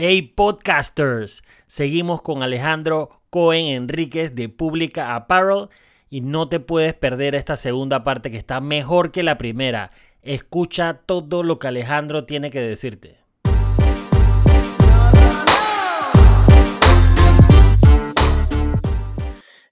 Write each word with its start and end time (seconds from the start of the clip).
Hey 0.00 0.22
podcasters, 0.22 1.42
seguimos 1.66 2.22
con 2.22 2.44
Alejandro 2.44 3.20
Cohen 3.30 3.66
Enríquez 3.66 4.32
de 4.32 4.48
Pública 4.48 5.16
Apparel 5.16 5.70
y 6.08 6.20
no 6.20 6.48
te 6.48 6.60
puedes 6.60 6.94
perder 6.94 7.34
esta 7.34 7.56
segunda 7.56 8.04
parte 8.04 8.30
que 8.30 8.36
está 8.36 8.60
mejor 8.60 9.10
que 9.10 9.24
la 9.24 9.38
primera. 9.38 9.90
Escucha 10.22 11.00
todo 11.04 11.42
lo 11.42 11.58
que 11.58 11.66
Alejandro 11.66 12.26
tiene 12.26 12.52
que 12.52 12.60
decirte. 12.60 13.16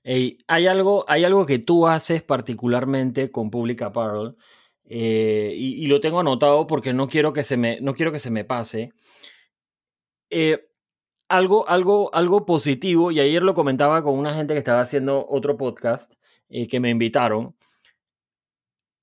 Hey, 0.02 0.38
hay, 0.48 0.66
algo, 0.66 1.04
hay 1.06 1.22
algo 1.22 1.46
que 1.46 1.60
tú 1.60 1.86
haces 1.86 2.22
particularmente 2.22 3.30
con 3.30 3.48
Pública 3.48 3.86
Apparel 3.86 4.34
eh, 4.86 5.54
y, 5.56 5.84
y 5.84 5.86
lo 5.86 6.00
tengo 6.00 6.18
anotado 6.18 6.66
porque 6.66 6.92
no 6.92 7.06
quiero 7.08 7.32
que 7.32 7.44
se 7.44 7.56
me, 7.56 7.80
no 7.80 7.94
quiero 7.94 8.10
que 8.10 8.18
se 8.18 8.32
me 8.32 8.42
pase. 8.42 8.92
Eh, 10.30 10.68
algo, 11.28 11.68
algo, 11.68 12.14
algo 12.14 12.46
positivo, 12.46 13.10
y 13.10 13.20
ayer 13.20 13.42
lo 13.42 13.54
comentaba 13.54 14.02
con 14.02 14.18
una 14.18 14.34
gente 14.34 14.54
que 14.54 14.58
estaba 14.58 14.80
haciendo 14.80 15.26
otro 15.28 15.56
podcast 15.56 16.14
eh, 16.48 16.68
que 16.68 16.80
me 16.80 16.90
invitaron. 16.90 17.56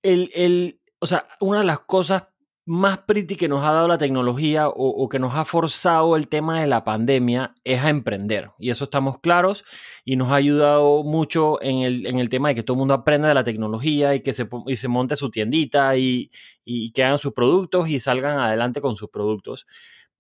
El, 0.03 0.31
el, 0.33 0.81
o 0.99 1.05
sea, 1.05 1.27
una 1.39 1.59
de 1.59 1.65
las 1.65 1.79
cosas 1.79 2.27
más 2.65 2.99
pretty 2.99 3.35
que 3.35 3.49
nos 3.49 3.61
ha 3.63 3.73
dado 3.73 3.87
la 3.89 3.97
tecnología 3.97 4.69
o, 4.69 5.09
que 5.09 5.19
nos 5.19 5.35
ha 5.35 5.43
forzado 5.43 6.15
el 6.15 6.29
tema 6.29 6.61
de 6.61 6.67
la 6.67 6.85
pandemia 6.85 7.53
es 7.65 7.83
a 7.83 7.89
emprender. 7.89 8.51
Y 8.57 8.69
eso 8.69 8.85
estamos 8.85 9.19
claros 9.19 9.65
y 10.05 10.15
nos 10.15 10.31
ha 10.31 10.35
ayudado 10.35 11.03
mucho 11.03 11.61
en 11.61 11.79
el, 11.79 12.05
en 12.05 12.19
el 12.19 12.29
tema 12.29 12.49
de 12.49 12.55
que 12.55 12.63
todo 12.63 12.75
el 12.75 12.79
mundo 12.79 12.93
aprenda 12.93 13.27
de 13.27 13.33
la 13.33 13.43
tecnología 13.43 14.15
y 14.15 14.21
que 14.21 14.31
se, 14.31 14.47
y 14.67 14.77
se 14.77 14.87
monte 14.87 15.17
su 15.17 15.29
tiendita 15.29 15.97
y, 15.97 16.31
y 16.63 16.93
que 16.93 17.03
hagan 17.03 17.17
sus 17.17 17.33
productos 17.33 17.89
y 17.89 17.99
salgan 17.99 18.39
adelante 18.39 18.79
con 18.79 18.95
sus 18.95 19.09
productos 19.09 19.67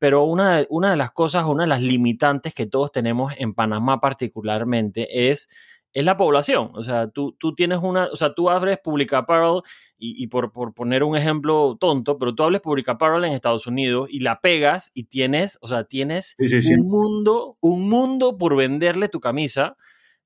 pero 0.03 0.25
una 0.25 0.57
de, 0.57 0.67
una 0.69 0.91
de 0.91 0.97
las 0.97 1.11
cosas, 1.11 1.45
una 1.45 1.63
de 1.63 1.69
las 1.69 1.81
limitantes 1.81 2.53
que 2.53 2.65
todos 2.65 2.91
tenemos 2.91 3.31
en 3.37 3.53
Panamá 3.53 4.01
particularmente 4.01 5.29
es, 5.29 5.47
es 5.93 6.03
la 6.03 6.17
población. 6.17 6.71
O 6.73 6.83
sea, 6.83 7.07
tú, 7.07 7.37
tú 7.39 7.55
tienes 7.55 7.79
una, 7.81 8.07
o 8.11 8.15
sea, 8.17 8.33
tú 8.33 8.49
abres 8.49 8.79
Public 8.83 9.13
Apparel 9.13 9.61
y, 9.97 10.21
y 10.21 10.27
por, 10.27 10.51
por, 10.51 10.73
poner 10.73 11.05
un 11.05 11.15
ejemplo 11.15 11.77
tonto, 11.79 12.17
pero 12.17 12.35
tú 12.35 12.43
abres 12.43 12.59
Public 12.59 12.89
Apparel 12.89 13.23
en 13.23 13.31
Estados 13.31 13.65
Unidos 13.65 14.09
y 14.11 14.19
la 14.19 14.41
pegas 14.41 14.91
y 14.93 15.05
tienes, 15.05 15.57
o 15.61 15.69
sea, 15.69 15.85
tienes 15.85 16.35
Sí, 16.37 16.49
sí, 16.49 16.61
sí. 16.61 16.73
un 16.73 16.89
mundo, 16.89 17.55
un 17.61 17.87
mundo 17.87 18.37
por 18.37 18.57
venderle 18.57 19.07
tu 19.07 19.21
camisa 19.21 19.77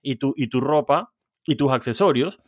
y 0.02 0.16
tu, 0.16 0.34
y 0.36 0.48
tu 0.48 0.60
ropa 0.60 1.14
y 1.46 1.56
tus 1.56 1.72
accesorios. 1.72 2.40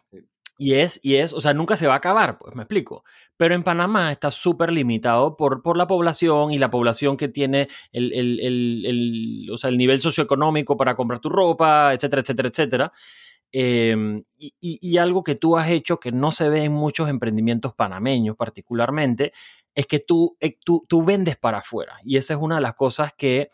Y 0.62 0.74
es, 0.74 1.00
y 1.02 1.16
es, 1.16 1.32
o 1.32 1.40
sea, 1.40 1.54
nunca 1.54 1.78
se 1.78 1.88
va 1.88 1.94
a 1.94 1.98
acabar, 1.98 2.38
pues 2.38 2.54
me 2.54 2.64
explico. 2.64 3.06
Pero 3.38 3.56
en 3.56 3.64
Panamá 3.64 4.12
está 4.12 4.30
súper 4.30 4.74
limitado 4.74 5.38
por, 5.38 5.62
por 5.62 5.78
la 5.78 5.88
población 5.88 6.52
y 6.52 6.58
la 6.58 6.70
población 6.70 7.16
que 7.16 7.30
tiene 7.30 7.70
el, 7.94 8.12
el, 8.12 8.40
el, 8.42 8.86
el, 8.86 9.50
o 9.54 9.58
sea, 9.58 9.70
el 9.70 9.78
nivel 9.78 10.02
socioeconómico 10.02 10.76
para 10.76 10.96
comprar 10.96 11.22
tu 11.22 11.30
ropa, 11.30 11.94
etcétera, 11.94 12.22
etcétera, 12.24 12.50
etcétera. 12.50 12.92
Eh, 13.54 14.22
y, 14.38 14.54
y, 14.60 14.80
y 14.82 14.98
algo 14.98 15.24
que 15.24 15.36
tú 15.36 15.58
has 15.58 15.70
hecho 15.70 15.98
que 15.98 16.12
no 16.12 16.34
se 16.34 16.50
ve 16.50 16.66
en 16.66 16.74
muchos 16.74 17.10
emprendimientos 17.10 17.74
panameños 17.74 18.36
particularmente, 18.36 19.32
es 19.74 19.88
que 19.88 20.00
tú, 20.00 20.36
eh, 20.42 20.58
tú, 20.66 20.86
tú 20.90 21.06
vendes 21.06 21.38
para 21.38 21.60
afuera. 21.60 22.00
Y 22.04 22.18
esa 22.18 22.34
es 22.34 22.40
una 22.42 22.56
de 22.56 22.62
las 22.62 22.76
cosas 22.76 23.14
que, 23.18 23.50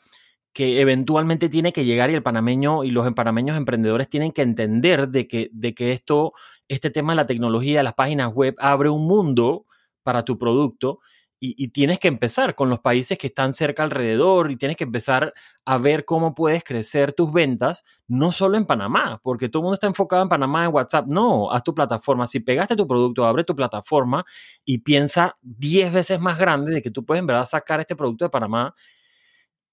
que 0.55 0.79
eventualmente 0.79 1.49
tiene 1.49 1.73
que 1.73 1.83
llegar 1.83 2.09
y 2.09 2.13
el 2.13 2.23
panameño 2.23 2.85
y 2.85 2.91
los 2.91 3.13
panameños 3.13 3.57
emprendedores 3.57 4.07
tienen 4.07 4.31
que 4.31 4.41
entender 4.41 5.09
de 5.09 5.27
que, 5.27 5.49
de 5.51 5.75
que 5.75 5.91
esto, 5.91 6.31
este 6.69 6.89
tema 6.89 7.11
de 7.11 7.17
la 7.17 7.25
tecnología, 7.25 7.83
las 7.83 7.93
páginas 7.93 8.33
web, 8.33 8.55
abre 8.57 8.87
un 8.89 9.05
mundo 9.05 9.65
para 10.01 10.23
tu 10.23 10.37
producto 10.39 11.01
y, 11.41 11.61
y, 11.61 11.67
tienes 11.67 11.99
que 11.99 12.07
empezar 12.07 12.55
con 12.55 12.69
los 12.69 12.79
países 12.79 13.17
que 13.17 13.27
están 13.27 13.53
cerca 13.53 13.83
alrededor 13.83 14.49
y 14.49 14.55
tienes 14.55 14.77
que 14.77 14.85
empezar 14.85 15.33
a 15.65 15.77
ver 15.77 16.05
cómo 16.05 16.33
puedes 16.33 16.63
crecer 16.63 17.11
tus 17.11 17.33
ventas, 17.33 17.83
no 18.07 18.31
solo 18.31 18.55
en 18.55 18.65
Panamá, 18.65 19.19
porque 19.21 19.49
todo 19.49 19.59
el 19.59 19.63
mundo 19.65 19.73
está 19.73 19.87
enfocado 19.87 20.23
en 20.23 20.29
Panamá, 20.29 20.63
en 20.63 20.73
WhatsApp. 20.73 21.07
No, 21.07 21.51
haz 21.51 21.63
tu 21.63 21.75
plataforma. 21.75 22.27
Si 22.27 22.39
pegaste 22.39 22.77
tu 22.77 22.87
producto, 22.87 23.25
abre 23.25 23.43
tu 23.43 23.53
plataforma 23.53 24.23
y 24.63 24.77
piensa 24.77 25.35
10 25.41 25.91
veces 25.91 26.21
más 26.21 26.39
grande 26.39 26.71
de 26.71 26.81
que 26.81 26.91
tú 26.91 27.05
puedes 27.05 27.19
en 27.19 27.27
verdad 27.27 27.45
sacar 27.45 27.81
este 27.81 27.97
producto 27.97 28.23
de 28.23 28.29
Panamá 28.29 28.73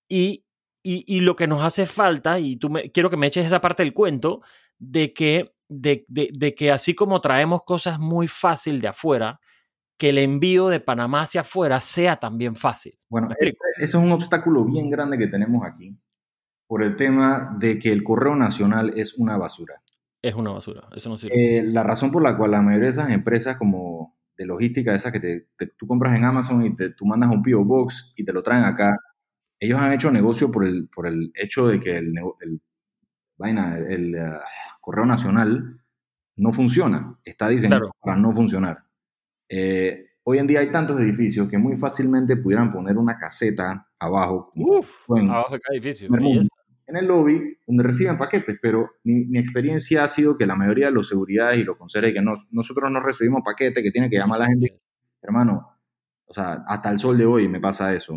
y 0.08 0.44
y, 0.82 1.04
y, 1.06 1.20
lo 1.20 1.36
que 1.36 1.46
nos 1.46 1.62
hace 1.62 1.86
falta, 1.86 2.38
y 2.38 2.56
tú 2.56 2.70
me, 2.70 2.90
quiero 2.90 3.10
que 3.10 3.16
me 3.16 3.26
eches 3.26 3.46
esa 3.46 3.60
parte 3.60 3.82
del 3.82 3.94
cuento, 3.94 4.42
de 4.78 5.12
que, 5.12 5.54
de, 5.68 6.04
de, 6.08 6.30
de, 6.32 6.54
que 6.54 6.72
así 6.72 6.94
como 6.94 7.20
traemos 7.20 7.62
cosas 7.62 7.98
muy 7.98 8.28
fácil 8.28 8.80
de 8.80 8.88
afuera, 8.88 9.40
que 9.96 10.08
el 10.08 10.18
envío 10.18 10.68
de 10.68 10.80
Panamá 10.80 11.22
hacia 11.22 11.42
afuera 11.42 11.80
sea 11.80 12.16
también 12.16 12.56
fácil. 12.56 12.98
Bueno, 13.08 13.28
ese 13.40 13.54
es 13.78 13.94
un 13.94 14.10
obstáculo 14.10 14.64
bien 14.64 14.90
grande 14.90 15.16
que 15.16 15.28
tenemos 15.28 15.64
aquí 15.64 15.96
por 16.66 16.82
el 16.82 16.96
tema 16.96 17.54
de 17.58 17.78
que 17.78 17.92
el 17.92 18.02
correo 18.02 18.34
nacional 18.34 18.92
es 18.96 19.14
una 19.14 19.36
basura. 19.36 19.82
Es 20.22 20.34
una 20.34 20.52
basura, 20.52 20.88
eso 20.96 21.08
no 21.08 21.18
sirve. 21.18 21.58
Eh, 21.58 21.62
la 21.64 21.82
razón 21.82 22.10
por 22.10 22.22
la 22.22 22.36
cual 22.36 22.52
la 22.52 22.62
mayoría 22.62 22.86
de 22.86 22.90
esas 22.90 23.10
empresas 23.10 23.56
como 23.56 24.16
de 24.36 24.46
logística, 24.46 24.94
esas 24.94 25.12
que 25.12 25.20
te, 25.20 25.48
te, 25.56 25.66
tú 25.66 25.86
compras 25.86 26.16
en 26.16 26.24
Amazon 26.24 26.64
y 26.64 26.74
te, 26.74 26.90
tú 26.90 27.04
mandas 27.04 27.30
un 27.30 27.42
PO 27.42 27.64
Box 27.64 28.14
y 28.16 28.24
te 28.24 28.32
lo 28.32 28.42
traen 28.42 28.64
acá, 28.64 28.96
ellos 29.62 29.78
han 29.78 29.92
hecho 29.92 30.10
negocio 30.10 30.50
por 30.50 30.66
el, 30.66 30.88
por 30.88 31.06
el 31.06 31.32
hecho 31.36 31.68
de 31.68 31.78
que 31.78 31.96
el, 31.96 32.12
el, 32.40 32.60
vaina, 33.38 33.78
el 33.78 34.16
uh, 34.16 34.40
correo 34.80 35.06
nacional 35.06 35.80
no 36.34 36.52
funciona, 36.52 37.16
está 37.24 37.48
diseñado 37.48 37.82
claro. 37.82 37.96
para 38.00 38.16
no 38.16 38.32
funcionar. 38.32 38.78
Eh, 39.48 40.04
hoy 40.24 40.38
en 40.38 40.48
día 40.48 40.58
hay 40.58 40.70
tantos 40.72 40.98
edificios 41.00 41.48
que 41.48 41.58
muy 41.58 41.76
fácilmente 41.76 42.36
pudieran 42.36 42.72
poner 42.72 42.98
una 42.98 43.16
caseta 43.16 43.88
abajo, 44.00 44.50
Uf, 44.56 45.08
en, 45.16 45.30
abajo 45.30 45.54
de 45.54 45.60
cada 45.60 45.76
edificio. 45.76 46.08
En, 46.12 46.42
en 46.88 46.96
el 46.96 47.06
lobby 47.06 47.56
donde 47.64 47.84
reciben 47.84 48.18
paquetes, 48.18 48.58
pero 48.60 48.90
mi, 49.04 49.26
mi, 49.26 49.38
experiencia 49.38 50.02
ha 50.02 50.08
sido 50.08 50.36
que 50.36 50.44
la 50.44 50.56
mayoría 50.56 50.86
de 50.86 50.92
los 50.92 51.06
seguridades 51.06 51.58
y 51.58 51.64
los 51.64 51.76
conserjes 51.76 52.12
que 52.12 52.20
nos, 52.20 52.48
nosotros 52.50 52.90
no 52.90 52.98
recibimos 52.98 53.42
paquetes, 53.44 53.80
que 53.80 53.92
tiene 53.92 54.10
que 54.10 54.16
llamar 54.16 54.40
a 54.40 54.44
la 54.44 54.48
gente, 54.48 54.80
hermano, 55.22 55.78
o 56.24 56.34
sea, 56.34 56.64
hasta 56.66 56.90
el 56.90 56.98
sol 56.98 57.16
de 57.16 57.26
hoy 57.26 57.46
me 57.46 57.60
pasa 57.60 57.94
eso. 57.94 58.14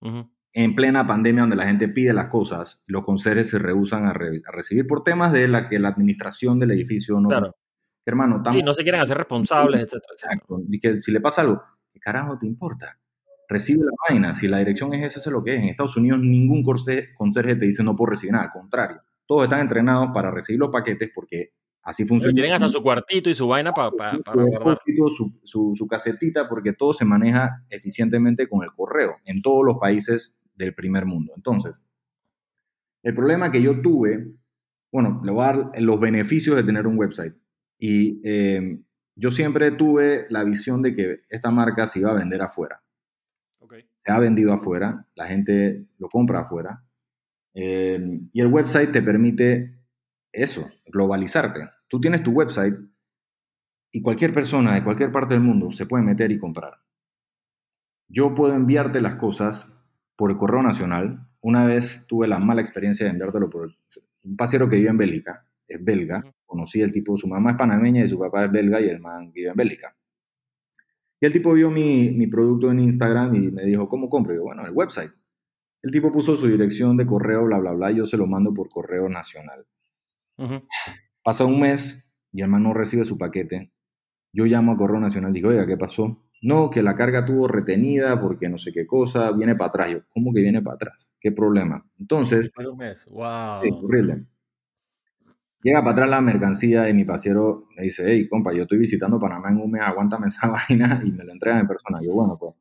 Uh 0.00 0.08
-huh 0.08 0.30
en 0.52 0.74
plena 0.74 1.06
pandemia 1.06 1.42
donde 1.42 1.56
la 1.56 1.66
gente 1.66 1.88
pide 1.88 2.12
las 2.12 2.26
cosas, 2.26 2.82
los 2.86 3.04
conserjes 3.04 3.50
se 3.50 3.58
rehusan 3.58 4.06
a, 4.06 4.12
re 4.12 4.40
a, 4.46 4.52
recibir 4.52 4.86
por 4.86 5.02
temas 5.02 5.32
de 5.32 5.48
la 5.48 5.68
que 5.68 5.78
la 5.78 5.88
administración 5.88 6.58
del 6.58 6.72
edificio 6.72 7.18
no... 7.20 7.28
Claro. 7.28 7.56
Hermano, 8.04 8.38
estamos... 8.38 8.58
Sí, 8.58 8.64
no 8.64 8.74
se 8.74 8.82
quieren 8.82 9.00
hacer 9.00 9.16
responsables, 9.16 9.80
etcétera. 9.80 10.12
Exacto. 10.12 10.60
Y 10.68 10.78
que 10.78 10.96
si 10.96 11.12
le 11.12 11.20
pasa 11.20 11.42
algo, 11.42 11.62
¿qué 11.92 12.00
carajo 12.00 12.36
te 12.38 12.46
importa? 12.46 12.98
Recibe 13.48 13.84
la 13.84 13.92
vaina, 14.08 14.34
si 14.34 14.48
la 14.48 14.58
dirección 14.58 14.92
es 14.94 15.16
esa, 15.16 15.28
es 15.28 15.32
lo 15.32 15.42
que 15.42 15.54
es. 15.54 15.62
En 15.62 15.68
Estados 15.68 15.96
Unidos 15.96 16.18
ningún 16.20 16.64
conserje 16.64 17.54
te 17.54 17.66
dice 17.66 17.82
no 17.82 17.94
puedo 17.94 18.10
recibir 18.10 18.32
nada, 18.32 18.46
al 18.46 18.50
contrario. 18.50 19.00
Todos 19.26 19.44
están 19.44 19.60
entrenados 19.60 20.08
para 20.12 20.30
recibir 20.30 20.58
los 20.58 20.70
paquetes 20.70 21.10
porque 21.14 21.52
así 21.82 22.04
funciona. 22.04 22.32
Pero 22.34 22.42
tienen 22.42 22.52
hasta 22.54 22.68
su 22.68 22.82
cuartito 22.82 23.30
y 23.30 23.34
su 23.34 23.46
vaina 23.46 23.72
para 23.72 23.90
pa, 23.90 24.18
pa 24.24 24.34
guardar. 24.34 24.78
Su, 25.08 25.38
su, 25.44 25.72
su 25.74 25.86
casetita 25.86 26.48
porque 26.48 26.72
todo 26.72 26.92
se 26.92 27.04
maneja 27.04 27.62
eficientemente 27.70 28.48
con 28.48 28.64
el 28.64 28.72
correo 28.72 29.16
en 29.24 29.42
todos 29.42 29.64
los 29.64 29.78
países 29.78 30.41
del 30.54 30.74
primer 30.74 31.06
mundo. 31.06 31.32
Entonces, 31.36 31.82
el 33.02 33.14
problema 33.14 33.50
que 33.50 33.62
yo 33.62 33.80
tuve, 33.80 34.32
bueno, 34.92 35.20
le 35.24 35.32
voy 35.32 35.44
a 35.44 35.52
dar 35.52 35.82
los 35.82 35.98
beneficios 35.98 36.56
de 36.56 36.62
tener 36.62 36.86
un 36.86 36.98
website. 36.98 37.34
Y 37.78 38.20
eh, 38.24 38.80
yo 39.16 39.30
siempre 39.30 39.70
tuve 39.72 40.26
la 40.30 40.44
visión 40.44 40.82
de 40.82 40.94
que 40.94 41.20
esta 41.28 41.50
marca 41.50 41.86
se 41.86 41.98
iba 41.98 42.10
a 42.10 42.14
vender 42.14 42.42
afuera. 42.42 42.82
Okay. 43.58 43.86
Se 44.04 44.12
ha 44.12 44.18
vendido 44.20 44.52
afuera, 44.52 45.06
la 45.14 45.26
gente 45.26 45.86
lo 45.98 46.08
compra 46.08 46.40
afuera. 46.40 46.84
Eh, 47.54 48.20
y 48.32 48.40
el 48.40 48.46
website 48.46 48.92
te 48.92 49.02
permite 49.02 49.78
eso, 50.32 50.70
globalizarte. 50.86 51.68
Tú 51.88 52.00
tienes 52.00 52.22
tu 52.22 52.30
website 52.30 52.74
y 53.90 54.00
cualquier 54.00 54.32
persona 54.32 54.74
de 54.74 54.82
cualquier 54.82 55.12
parte 55.12 55.34
del 55.34 55.42
mundo 55.42 55.70
se 55.70 55.86
puede 55.86 56.04
meter 56.04 56.32
y 56.32 56.38
comprar. 56.38 56.78
Yo 58.08 58.34
puedo 58.34 58.54
enviarte 58.54 59.00
las 59.00 59.16
cosas 59.16 59.78
por 60.16 60.36
correo 60.38 60.62
nacional. 60.62 61.28
Una 61.40 61.66
vez 61.66 62.04
tuve 62.06 62.28
la 62.28 62.38
mala 62.38 62.60
experiencia 62.60 63.04
de 63.06 63.12
enviártelo 63.12 63.50
por 63.50 63.70
un 64.24 64.36
pasero 64.36 64.68
que 64.68 64.76
vive 64.76 64.90
en 64.90 64.98
Bélgica, 64.98 65.46
es 65.66 65.82
belga, 65.82 66.22
conocí 66.46 66.80
el 66.80 66.92
tipo, 66.92 67.16
su 67.16 67.26
mamá 67.26 67.50
es 67.52 67.56
panameña 67.56 68.04
y 68.04 68.08
su 68.08 68.18
papá 68.18 68.44
es 68.44 68.52
belga 68.52 68.80
y 68.80 68.88
el 68.88 69.00
man 69.00 69.32
vive 69.32 69.50
en 69.50 69.56
Bélgica. 69.56 69.96
Y 71.20 71.26
el 71.26 71.32
tipo 71.32 71.52
vio 71.52 71.70
mi, 71.70 72.10
mi 72.10 72.26
producto 72.26 72.70
en 72.70 72.80
Instagram 72.80 73.34
y 73.36 73.50
me 73.50 73.64
dijo, 73.64 73.88
¿cómo 73.88 74.08
compro? 74.08 74.34
Y 74.34 74.36
yo, 74.36 74.42
bueno, 74.42 74.66
el 74.66 74.72
website. 74.72 75.12
El 75.82 75.90
tipo 75.90 76.12
puso 76.12 76.36
su 76.36 76.46
dirección 76.46 76.96
de 76.96 77.06
correo, 77.06 77.44
bla, 77.44 77.58
bla, 77.58 77.72
bla, 77.72 77.90
y 77.90 77.96
yo 77.96 78.06
se 78.06 78.16
lo 78.16 78.26
mando 78.26 78.52
por 78.52 78.68
correo 78.68 79.08
nacional. 79.08 79.66
Uh 80.36 80.44
-huh. 80.44 80.68
Pasa 81.22 81.44
un 81.44 81.60
mes 81.60 82.08
y 82.32 82.42
el 82.42 82.48
man 82.48 82.62
no 82.62 82.74
recibe 82.74 83.04
su 83.04 83.18
paquete. 83.18 83.72
Yo 84.32 84.46
llamo 84.46 84.72
a 84.72 84.76
correo 84.76 85.00
nacional 85.00 85.30
y 85.30 85.34
digo, 85.34 85.50
oiga, 85.50 85.66
¿qué 85.66 85.76
pasó? 85.76 86.21
No, 86.42 86.70
que 86.70 86.82
la 86.82 86.96
carga 86.96 87.24
tuvo 87.24 87.46
retenida 87.46 88.20
porque 88.20 88.48
no 88.48 88.58
sé 88.58 88.72
qué 88.72 88.84
cosa, 88.84 89.30
viene 89.30 89.54
para 89.54 89.68
atrás. 89.68 89.90
Yo, 89.92 89.98
¿cómo 90.10 90.34
que 90.34 90.40
viene 90.40 90.60
para 90.60 90.74
atrás? 90.74 91.12
¿Qué 91.20 91.30
problema? 91.30 91.86
Entonces, 91.98 92.50
un 92.58 92.76
mes. 92.76 93.04
Wow. 93.06 93.62
Sí, 93.62 93.70
horrible. 93.70 94.26
Llega 95.62 95.80
para 95.80 95.92
atrás 95.92 96.10
la 96.10 96.20
mercancía 96.20 96.88
y 96.88 96.94
mi 96.94 97.04
pasero 97.04 97.68
me 97.76 97.84
dice, 97.84 98.04
hey, 98.04 98.28
compa, 98.28 98.52
yo 98.52 98.62
estoy 98.62 98.78
visitando 98.78 99.20
Panamá 99.20 99.50
en 99.50 99.58
un 99.58 99.70
mes, 99.70 99.82
aguántame 99.82 100.26
esa 100.26 100.48
vaina 100.68 101.00
y 101.04 101.12
me 101.12 101.24
lo 101.24 101.30
entregan 101.30 101.60
en 101.60 101.68
persona. 101.68 102.00
Yo, 102.02 102.12
bueno, 102.12 102.36
pues. 102.38 102.54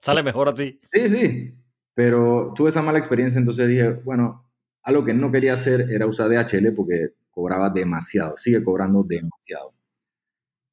Sale 0.00 0.22
mejor 0.22 0.48
así. 0.48 0.80
Sí, 0.92 1.08
sí. 1.08 1.54
Pero 1.94 2.52
tuve 2.54 2.68
esa 2.68 2.80
mala 2.80 2.98
experiencia, 2.98 3.40
entonces 3.40 3.68
dije, 3.68 3.90
bueno, 4.04 4.48
algo 4.84 5.04
que 5.04 5.12
no 5.12 5.32
quería 5.32 5.54
hacer 5.54 5.90
era 5.90 6.06
usar 6.06 6.28
DHL 6.28 6.72
porque 6.74 7.14
cobraba 7.30 7.70
demasiado, 7.70 8.36
sigue 8.36 8.62
cobrando 8.62 9.02
demasiado. 9.02 9.74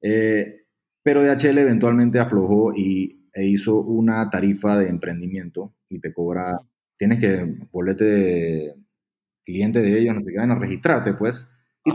Eh, 0.02 0.67
pero 1.08 1.24
DHL 1.24 1.58
eventualmente 1.60 2.20
aflojó 2.20 2.74
y, 2.76 3.30
e 3.34 3.46
hizo 3.46 3.80
una 3.80 4.30
tarifa 4.30 4.78
de 4.78 4.90
emprendimiento 4.90 5.74
y 5.88 6.00
te 6.00 6.12
cobra, 6.12 6.60
tienes 6.98 7.22
que 7.22 7.46
volverte 7.72 8.76
cliente 9.46 9.82
de 9.82 9.98
ellos, 9.98 10.16
no 10.16 10.20
sé 10.20 10.34
qué, 10.34 10.38
a 10.38 10.56
registrarte 10.56 11.14
pues. 11.14 11.50
Y 11.86 11.92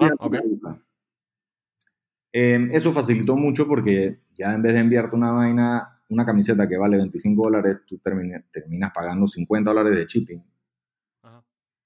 eh, 2.32 2.68
eso 2.70 2.94
facilitó 2.94 3.36
mucho 3.36 3.66
porque 3.68 4.20
ya 4.32 4.54
en 4.54 4.62
vez 4.62 4.72
de 4.72 4.78
enviarte 4.78 5.14
una 5.14 5.32
vaina, 5.32 6.00
una 6.08 6.24
camiseta 6.24 6.66
que 6.66 6.78
vale 6.78 6.96
25 6.96 7.42
dólares, 7.42 7.80
tú 7.86 7.98
terminas 7.98 8.92
pagando 8.94 9.26
50 9.26 9.70
dólares 9.70 9.94
de 9.94 10.06
shipping. 10.06 10.42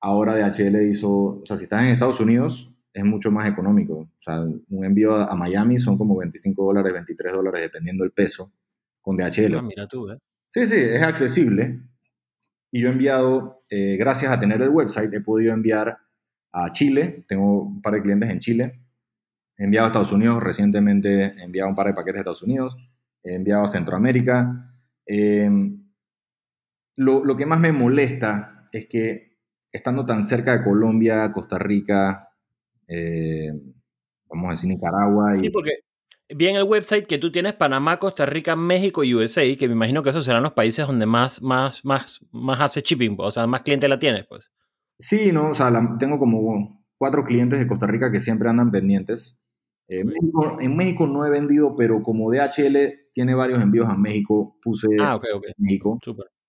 Ahora 0.01 0.37
DHL 0.37 0.89
hizo, 0.89 1.11
o 1.11 1.43
sea, 1.45 1.57
si 1.57 1.65
estás 1.65 1.83
en 1.83 1.89
Estados 1.89 2.21
Unidos, 2.21 2.73
es 2.97 3.05
mucho 3.05 3.31
más 3.31 3.47
económico. 3.47 3.95
O 3.95 4.23
sea, 4.23 4.41
un 4.41 4.85
envío 4.85 5.15
a, 5.15 5.37
Miami 5.37 5.77
son 5.77 5.99
como 5.99 6.17
25 6.17 6.65
dólares, 6.65 6.95
23 6.95 7.31
dólares, 7.31 7.61
dependiendo 7.61 8.05
del 8.05 8.13
peso, 8.13 8.51
con 9.03 9.19
DHL. 9.19 9.55
Ah, 9.55 9.63
mira 9.63 9.87
tú, 9.87 10.11
¿eh? 10.11 10.19
Sí, 10.49 10.65
sí, 10.65 10.77
es 10.77 11.03
accesible. 11.03 11.79
Y 12.71 12.81
yo 12.81 12.89
he 12.89 12.93
enviado, 12.93 13.65
eh, 13.69 13.99
gracias 13.99 14.33
a 14.33 14.41
tener 14.41 14.63
el 14.63 14.71
website, 14.71 15.13
he 15.13 15.21
podido 15.21 15.53
enviar 15.53 15.99
a 16.53 16.73
Chile. 16.73 17.23
Tengo 17.29 17.65
un 17.65 17.83
par 17.83 17.93
de 17.93 18.01
clientes 18.01 18.31
en 18.31 18.41
Chile. 18.41 18.81
He 19.59 19.65
enviado 19.65 19.85
a 19.85 19.89
Estados 19.89 20.13
Unidos 20.13 20.43
recientemente, 20.43 21.35
he 21.37 21.43
enviado 21.43 21.69
un 21.69 21.75
par 21.75 21.89
de 21.89 21.93
paquetes 21.93 22.17
a 22.17 22.21
Estados 22.21 22.43
Unidos. 22.45 22.79
He 23.23 23.35
enviado 23.35 23.65
a 23.65 23.69
Centroamérica. 23.69 24.75
Eh, 25.05 25.51
lo, 26.97 27.23
lo 27.27 27.37
que 27.37 27.45
más 27.45 27.61
me 27.61 27.73
molesta 27.73 28.67
es 28.73 28.87
que 28.87 29.37
estando 29.71 30.07
tan 30.07 30.23
cerca 30.23 30.57
de 30.57 30.65
Colombia, 30.65 31.31
Costa 31.31 31.59
Rica, 31.59 32.26
eh, 32.89 33.51
vamos 34.29 34.49
a 34.49 34.51
decir 34.51 34.69
Nicaragua. 34.69 35.33
Y... 35.37 35.41
Sí, 35.41 35.51
porque 35.51 35.81
vi 36.29 36.49
en 36.49 36.57
el 36.57 36.65
website 36.65 37.07
que 37.07 37.19
tú 37.19 37.31
tienes 37.31 37.55
Panamá, 37.55 37.99
Costa 37.99 38.27
Rica, 38.27 38.57
México 38.57 39.05
y 39.05 39.15
USA, 39.15 39.43
que 39.57 39.69
me 39.69 39.75
imagino 39.75 40.03
que 40.03 40.11
esos 40.11 40.25
serán 40.25 40.43
los 40.43 40.53
países 40.53 40.87
donde 40.87 41.07
más, 41.07 41.41
más, 41.43 41.85
más, 41.85 42.21
más 42.33 42.61
hace 42.61 42.81
shipping, 42.81 43.17
o 43.19 43.31
sea, 43.31 43.47
más 43.47 43.63
cliente 43.63 43.89
la 43.89 43.99
tienes, 43.99 44.27
pues. 44.27 44.51
Sí, 44.99 45.31
no, 45.33 45.51
o 45.51 45.55
sea, 45.55 45.71
tengo 45.99 46.19
como 46.19 46.85
cuatro 46.97 47.25
clientes 47.25 47.59
de 47.59 47.67
Costa 47.67 47.87
Rica 47.87 48.11
que 48.11 48.21
siempre 48.21 48.49
andan 48.49 48.71
pendientes. 48.71 49.39
Eh, 49.89 50.03
en 50.61 50.77
México 50.77 51.07
no 51.07 51.25
he 51.25 51.31
vendido, 51.31 51.77
pero 51.77 52.03
como 52.03 52.31
DHL 52.33 53.11
tiene 53.13 53.35
varios 53.35 53.63
envíos 53.63 53.89
a 53.89 53.97
México, 53.97 54.59
puse 54.63 54.89
ah, 55.01 55.21
México 55.59 55.99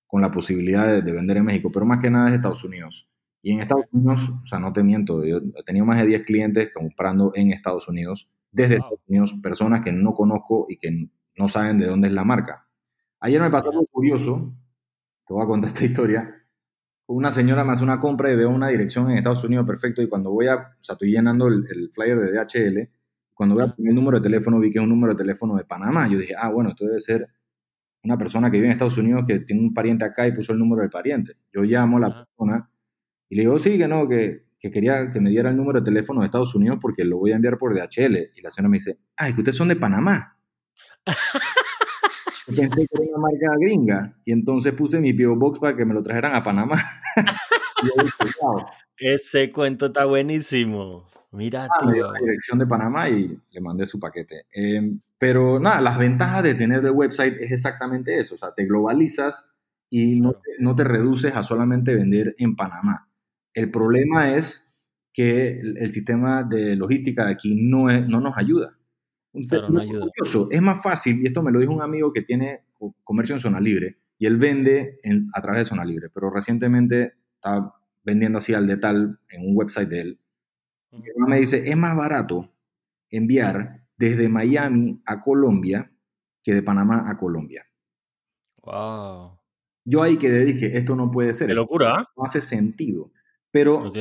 con 0.08 0.22
la 0.22 0.32
posibilidad 0.32 0.88
de, 0.88 1.02
de, 1.02 1.12
vender 1.12 1.38
en 1.38 1.46
México, 1.46 1.70
pero 1.72 1.86
más 1.86 2.00
que 2.00 2.10
nada 2.10 2.30
es 2.30 2.36
Estados 2.36 2.64
Unidos. 2.64 3.08
Y 3.42 3.52
en 3.52 3.60
Estados 3.62 3.86
Unidos, 3.92 4.30
o 4.44 4.46
sea, 4.46 4.60
no 4.60 4.74
te 4.74 4.84
miento, 4.84 5.24
yo 5.24 5.38
he 5.38 5.64
tenido 5.64 5.86
más 5.86 5.98
de 6.00 6.08
10 6.08 6.24
clientes 6.24 6.72
comprando 6.74 7.32
en 7.36 7.52
Estados 7.52 7.88
Unidos, 7.88 8.30
desde 8.52 8.76
Estados 8.76 9.00
Unidos, 9.08 9.36
personas 9.42 9.82
que 9.82 9.92
no 9.92 10.14
conozco 10.14 10.66
y 10.70 10.78
que 10.78 11.10
no 11.38 11.48
saben 11.48 11.78
de 11.78 11.86
dónde 11.86 12.08
es 12.08 12.14
la 12.14 12.24
marca. 12.24 12.68
Ayer 13.20 13.42
me 13.42 13.50
pasó 13.50 13.70
algo 13.72 13.86
curioso, 13.88 14.54
te 15.28 15.34
voy 15.34 15.44
a 15.44 15.48
contar 15.48 15.70
esta 15.70 15.86
historia. 15.86 16.34
Una 17.08 17.32
señora 17.32 17.64
me 17.64 17.72
hace 17.72 17.84
una 17.84 18.00
compra 18.00 18.32
y 18.32 18.36
veo 18.36 18.50
una 18.50 18.68
dirección 18.68 19.10
en 19.10 19.18
Estados 19.18 19.44
Unidos, 19.44 19.66
perfecto, 19.66 20.02
y 20.02 20.10
cuando 20.10 20.32
voy 20.32 20.48
a, 20.48 20.56
o 20.56 20.84
sea, 20.84 20.94
estoy 20.94 21.12
llenando 21.12 21.48
el, 21.48 21.90
flyer 21.94 22.20
de 22.20 22.32
DHL, 22.32 22.90
cuando 23.34 23.56
voy 23.56 23.64
a 23.64 23.74
poner 23.74 23.92
el 23.92 23.96
número 23.96 24.18
de 24.18 24.24
teléfono, 24.24 24.60
vi 24.60 24.72
que 24.72 24.80
es 24.80 24.84
un 24.84 24.90
número 24.90 25.14
de 25.14 25.18
teléfono 25.18 25.56
de 25.56 25.64
Panamá. 25.64 26.08
Yo 26.08 26.18
dije, 26.18 26.34
ah, 26.38 26.50
bueno, 26.50 26.70
esto 26.70 26.86
debe 26.86 27.00
ser 27.00 27.30
una 28.04 28.18
persona 28.18 28.50
que 28.50 28.58
vive 28.58 28.68
en 28.68 28.72
Estados 28.72 28.98
Unidos 28.98 29.24
que 29.28 29.40
tiene 29.42 29.62
un 29.62 29.74
pariente 29.74 30.06
acá 30.06 30.28
y 30.28 30.32
puso 30.32 30.54
el 30.54 30.60
número 30.60 30.82
del 30.82 30.90
pariente. 30.90 31.38
Yo 31.54 31.62
llamo 31.64 31.98
a 31.98 32.00
la 32.00 32.26
persona 32.26 32.70
y 33.30 33.36
le 33.36 33.42
digo, 33.42 33.60
sí, 33.60 33.78
que 33.78 33.88
no, 33.88 34.08
que, 34.08 34.46
que, 34.60 34.72
quería 34.72 35.12
que 35.12 35.20
me 35.20 35.30
diera 35.30 35.50
el 35.50 35.58
número 35.58 35.82
de 35.82 35.86
teléfono 35.86 36.22
de 36.22 36.28
Estados 36.28 36.56
Unidos 36.56 36.78
porque 36.82 37.04
lo 37.04 37.18
voy 37.18 37.32
a 37.32 37.36
enviar 37.36 37.58
por 37.58 37.74
DHL. 37.74 38.32
Y 38.36 38.42
la 38.42 38.52
señora 38.52 38.70
me 38.70 38.78
dice, 38.78 38.98
ay, 39.16 39.34
que 39.34 39.42
ustedes 39.42 39.58
son 39.58 39.68
de 39.68 39.76
Panamá. 39.76 40.38
Pensé 42.48 42.88
que 42.88 43.04
era 43.04 43.04
una 43.16 43.30
marca 43.30 43.58
gringa. 43.60 44.16
Y 44.24 44.32
entonces 44.32 44.74
puse 44.74 45.00
mi 45.00 45.14
P.O. 45.14 45.36
Box 45.36 45.60
para 45.60 45.76
que 45.76 45.86
me 45.86 45.94
lo 45.94 46.02
trajeran 46.02 46.34
a 46.36 46.44
Panamá. 46.44 46.82
Ese 48.98 49.52
cuento 49.52 49.88
está 49.88 50.06
buenísimo. 50.06 51.08
Mira, 51.32 51.66
ah, 51.70 51.92
tío. 51.92 52.12
la 52.12 52.20
dirección 52.20 52.58
de 52.58 52.66
Panamá 52.66 53.10
y 53.10 53.38
le 53.52 53.62
mandé 53.62 53.86
su 53.86 54.00
paquete. 54.00 54.46
Em, 54.52 55.02
pero 55.18 55.60
nada, 55.60 55.82
las 55.82 55.98
ventajas 55.98 56.44
de 56.44 56.56
tener 56.56 56.86
el 56.86 56.92
website 56.92 57.36
es 57.40 57.52
exactamente 57.52 58.18
eso. 58.18 58.36
O 58.36 58.38
sea, 58.38 58.54
te 58.54 58.66
globalizas 58.66 59.54
y 59.90 60.20
no, 60.22 60.36
no 60.60 60.76
te 60.76 60.84
reduces 60.84 61.36
a 61.36 61.44
solamente 61.44 61.94
vender 61.96 62.34
en 62.38 62.56
Panamá. 62.56 63.07
El 63.58 63.72
problema 63.72 64.36
es 64.36 64.72
que 65.12 65.60
el, 65.60 65.92
sistema 65.92 66.44
de 66.44 66.76
logística 66.76 67.26
de 67.26 67.32
aquí 67.32 67.56
no, 67.60 67.90
es, 67.90 68.08
no 68.08 68.22
nos 68.22 68.38
ayuda. 68.38 68.78
Es 69.34 70.62
más 70.62 70.84
fácil, 70.84 71.24
y 71.24 71.26
esto 71.26 71.42
me 71.42 71.52
lo 71.52 71.60
dijo 71.60 71.74
un 71.74 71.82
amigo 71.82 72.14
que 72.14 72.22
tiene 72.22 72.66
comercio 73.04 73.34
en 73.34 73.42
zona 73.42 73.60
libre, 73.60 73.98
y 74.20 74.28
él 74.28 74.38
vende 74.38 75.00
a 75.34 75.42
través 75.42 75.62
de 75.62 75.66
zona 75.66 75.84
libre, 75.86 76.10
pero 76.14 76.30
recientemente 76.30 77.14
está 77.34 77.74
vendiendo 78.04 78.38
así 78.38 78.54
al 78.54 78.68
detal 78.68 79.20
en 79.28 79.50
un 79.50 79.58
website 79.58 79.90
de 79.90 80.02
él. 80.02 80.20
Y 80.92 81.02
me 81.28 81.40
dice, 81.40 81.68
es 81.68 81.76
más 81.76 81.96
barato 81.96 82.54
enviar 83.10 83.88
desde 83.98 84.30
Miami 84.30 85.02
a 85.08 85.20
Colombia 85.20 85.92
que 86.44 86.54
de 86.54 86.62
Panamá 86.62 87.06
a 87.08 87.18
Colombia. 87.18 87.66
Wow. 88.62 89.40
Yo 89.84 90.04
ahí 90.04 90.18
quedé, 90.18 90.46
dije, 90.46 90.78
esto 90.78 90.96
no 90.96 91.10
puede 91.10 91.34
ser. 91.34 91.48
De 91.48 91.56
locura. 91.56 91.96
¿ah? 91.96 92.08
No 92.16 92.24
hace 92.24 92.40
sentido. 92.40 93.12
Pero 93.58 93.92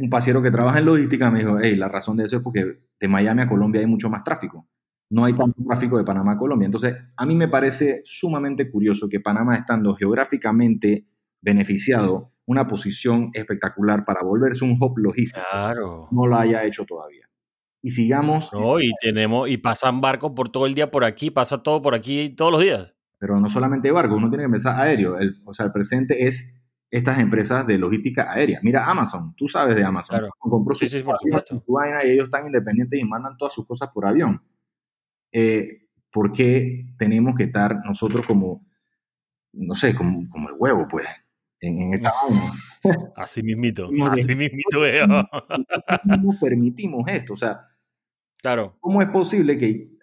un 0.00 0.08
pasiero 0.08 0.40
que 0.40 0.50
trabaja 0.50 0.78
en 0.78 0.86
logística 0.86 1.30
me 1.30 1.40
dijo, 1.40 1.58
hey, 1.60 1.76
la 1.76 1.86
razón 1.86 2.16
de 2.16 2.24
eso 2.24 2.38
es 2.38 2.42
porque 2.42 2.78
de 2.98 3.08
Miami 3.08 3.42
a 3.42 3.46
Colombia 3.46 3.82
hay 3.82 3.86
mucho 3.86 4.08
más 4.08 4.24
tráfico. 4.24 4.66
No 5.10 5.26
hay 5.26 5.34
tanto 5.34 5.62
tráfico 5.62 5.98
de 5.98 6.04
Panamá 6.04 6.32
a 6.32 6.38
Colombia. 6.38 6.64
Entonces, 6.64 6.96
a 7.14 7.26
mí 7.26 7.34
me 7.34 7.46
parece 7.46 8.00
sumamente 8.04 8.70
curioso 8.70 9.06
que 9.06 9.20
Panamá, 9.20 9.56
estando 9.56 9.94
geográficamente 9.94 11.04
beneficiado, 11.42 12.32
una 12.46 12.66
posición 12.66 13.28
espectacular 13.34 14.02
para 14.06 14.22
volverse 14.22 14.64
un 14.64 14.78
hub 14.80 14.96
logístico, 14.96 15.44
no 16.10 16.26
lo 16.26 16.36
haya 16.38 16.64
hecho 16.64 16.86
todavía. 16.86 17.28
Y 17.82 17.90
sigamos. 17.90 18.50
No, 18.54 18.80
y 18.80 18.92
tenemos, 19.02 19.50
y 19.50 19.58
pasan 19.58 20.00
barcos 20.00 20.32
por 20.34 20.48
todo 20.48 20.64
el 20.64 20.74
día 20.74 20.90
por 20.90 21.04
aquí, 21.04 21.30
pasa 21.30 21.62
todo 21.62 21.82
por 21.82 21.94
aquí 21.94 22.30
todos 22.30 22.52
los 22.52 22.62
días. 22.62 22.94
Pero 23.18 23.38
no 23.40 23.50
solamente 23.50 23.90
barcos, 23.90 24.16
uno 24.16 24.30
tiene 24.30 24.44
que 24.44 24.50
pensar 24.50 24.80
aéreo. 24.80 25.16
o 25.44 25.52
sea, 25.52 25.66
el 25.66 25.72
presente 25.72 26.26
es 26.26 26.54
estas 26.96 27.18
empresas 27.18 27.66
de 27.66 27.76
logística 27.76 28.32
aérea. 28.32 28.58
Mira 28.62 28.86
Amazon, 28.86 29.34
tú 29.36 29.46
sabes 29.48 29.76
de 29.76 29.84
Amazon. 29.84 30.30
Compró 30.38 30.74
su, 30.74 30.86
vaina 31.68 32.02
y 32.02 32.10
ellos 32.10 32.24
están 32.24 32.46
independientes 32.46 32.98
y 32.98 33.04
mandan 33.04 33.36
todas 33.36 33.52
sus 33.52 33.66
cosas 33.66 33.90
por 33.92 34.06
avión. 34.06 34.42
Eh, 35.30 35.88
¿Por 36.10 36.32
qué 36.32 36.86
tenemos 36.96 37.34
que 37.34 37.44
estar 37.44 37.84
nosotros 37.84 38.24
como, 38.26 38.66
no 39.52 39.74
sé, 39.74 39.94
como, 39.94 40.26
como 40.30 40.48
el 40.48 40.54
huevo, 40.58 40.86
pues, 40.88 41.06
en, 41.60 41.92
esta 41.92 42.12
vaina? 42.82 43.12
Así 43.16 43.42
mismito, 43.42 43.90
así 44.10 44.34
mismito 44.34 44.80
¿Cómo 46.08 46.40
permitimos 46.40 47.06
esto? 47.08 47.34
O 47.34 47.36
sea, 47.36 47.60
claro. 48.40 48.78
¿cómo 48.80 49.02
es 49.02 49.08
posible 49.08 49.58
que 49.58 49.95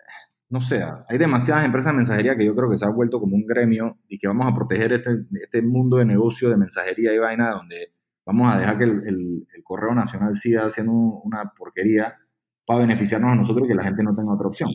no 0.53 0.61
sé, 0.61 0.83
hay 1.09 1.17
demasiadas 1.17 1.65
empresas 1.65 1.93
de 1.93 1.97
mensajería 1.97 2.37
que 2.37 2.45
yo 2.45 2.55
creo 2.55 2.69
que 2.69 2.77
se 2.77 2.85
ha 2.85 2.89
vuelto 2.89 3.19
como 3.19 3.35
un 3.35 3.47
gremio 3.47 3.97
y 4.07 4.19
que 4.19 4.27
vamos 4.27 4.45
a 4.45 4.53
proteger 4.53 4.93
este, 4.93 5.09
este 5.41 5.63
mundo 5.63 5.97
de 5.97 6.05
negocio 6.05 6.47
de 6.47 6.57
mensajería 6.57 7.11
y 7.11 7.17
vaina 7.17 7.53
donde 7.53 7.91
vamos 8.23 8.53
a 8.53 8.59
dejar 8.59 8.77
que 8.77 8.83
el, 8.83 9.47
correo 9.63 9.95
nacional 9.95 10.35
siga 10.35 10.65
haciendo 10.65 10.91
una 10.91 11.53
porquería 11.57 12.19
para 12.67 12.81
beneficiarnos 12.81 13.31
a 13.31 13.35
nosotros 13.35 13.65
y 13.65 13.69
que 13.69 13.75
la 13.75 13.83
gente 13.83 14.03
no 14.03 14.13
tenga 14.13 14.35
otra 14.35 14.47
opción. 14.47 14.69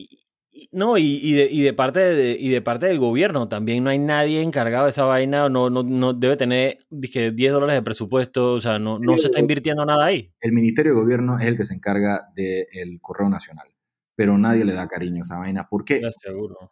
No, 0.73 0.97
y, 0.97 1.31
de, 1.31 1.73
parte 1.73 1.99
de, 2.01 2.35
y 2.37 2.49
de 2.49 2.61
parte 2.61 2.87
del 2.87 2.99
gobierno 2.99 3.47
también 3.47 3.81
no 3.83 3.91
hay 3.91 3.99
nadie 3.99 4.41
encargado 4.41 4.85
de 4.85 4.89
esa 4.89 5.05
vaina, 5.05 5.47
no, 5.47 5.69
no, 5.69 5.83
no 5.83 6.13
debe 6.13 6.35
tener 6.35 6.79
dije, 6.89 7.31
10 7.31 7.53
dólares 7.53 7.75
de 7.75 7.83
presupuesto, 7.83 8.53
o 8.53 8.59
sea, 8.59 8.79
no, 8.79 8.99
no 8.99 9.17
se 9.17 9.27
está 9.27 9.39
invirtiendo 9.39 9.85
nada 9.85 10.05
ahí. 10.07 10.33
El 10.41 10.51
Ministerio 10.51 10.93
de 10.93 10.99
Gobierno 10.99 11.39
es 11.39 11.45
el 11.45 11.55
que 11.55 11.63
se 11.63 11.75
encarga 11.75 12.27
del 12.35 12.99
correo 12.99 13.29
nacional 13.29 13.67
pero 14.19 14.37
nadie 14.37 14.65
le 14.65 14.73
da 14.73 14.85
cariño 14.85 15.19
a 15.19 15.25
esa 15.25 15.37
vaina. 15.37 15.69
¿Por 15.69 15.85
qué? 15.85 16.01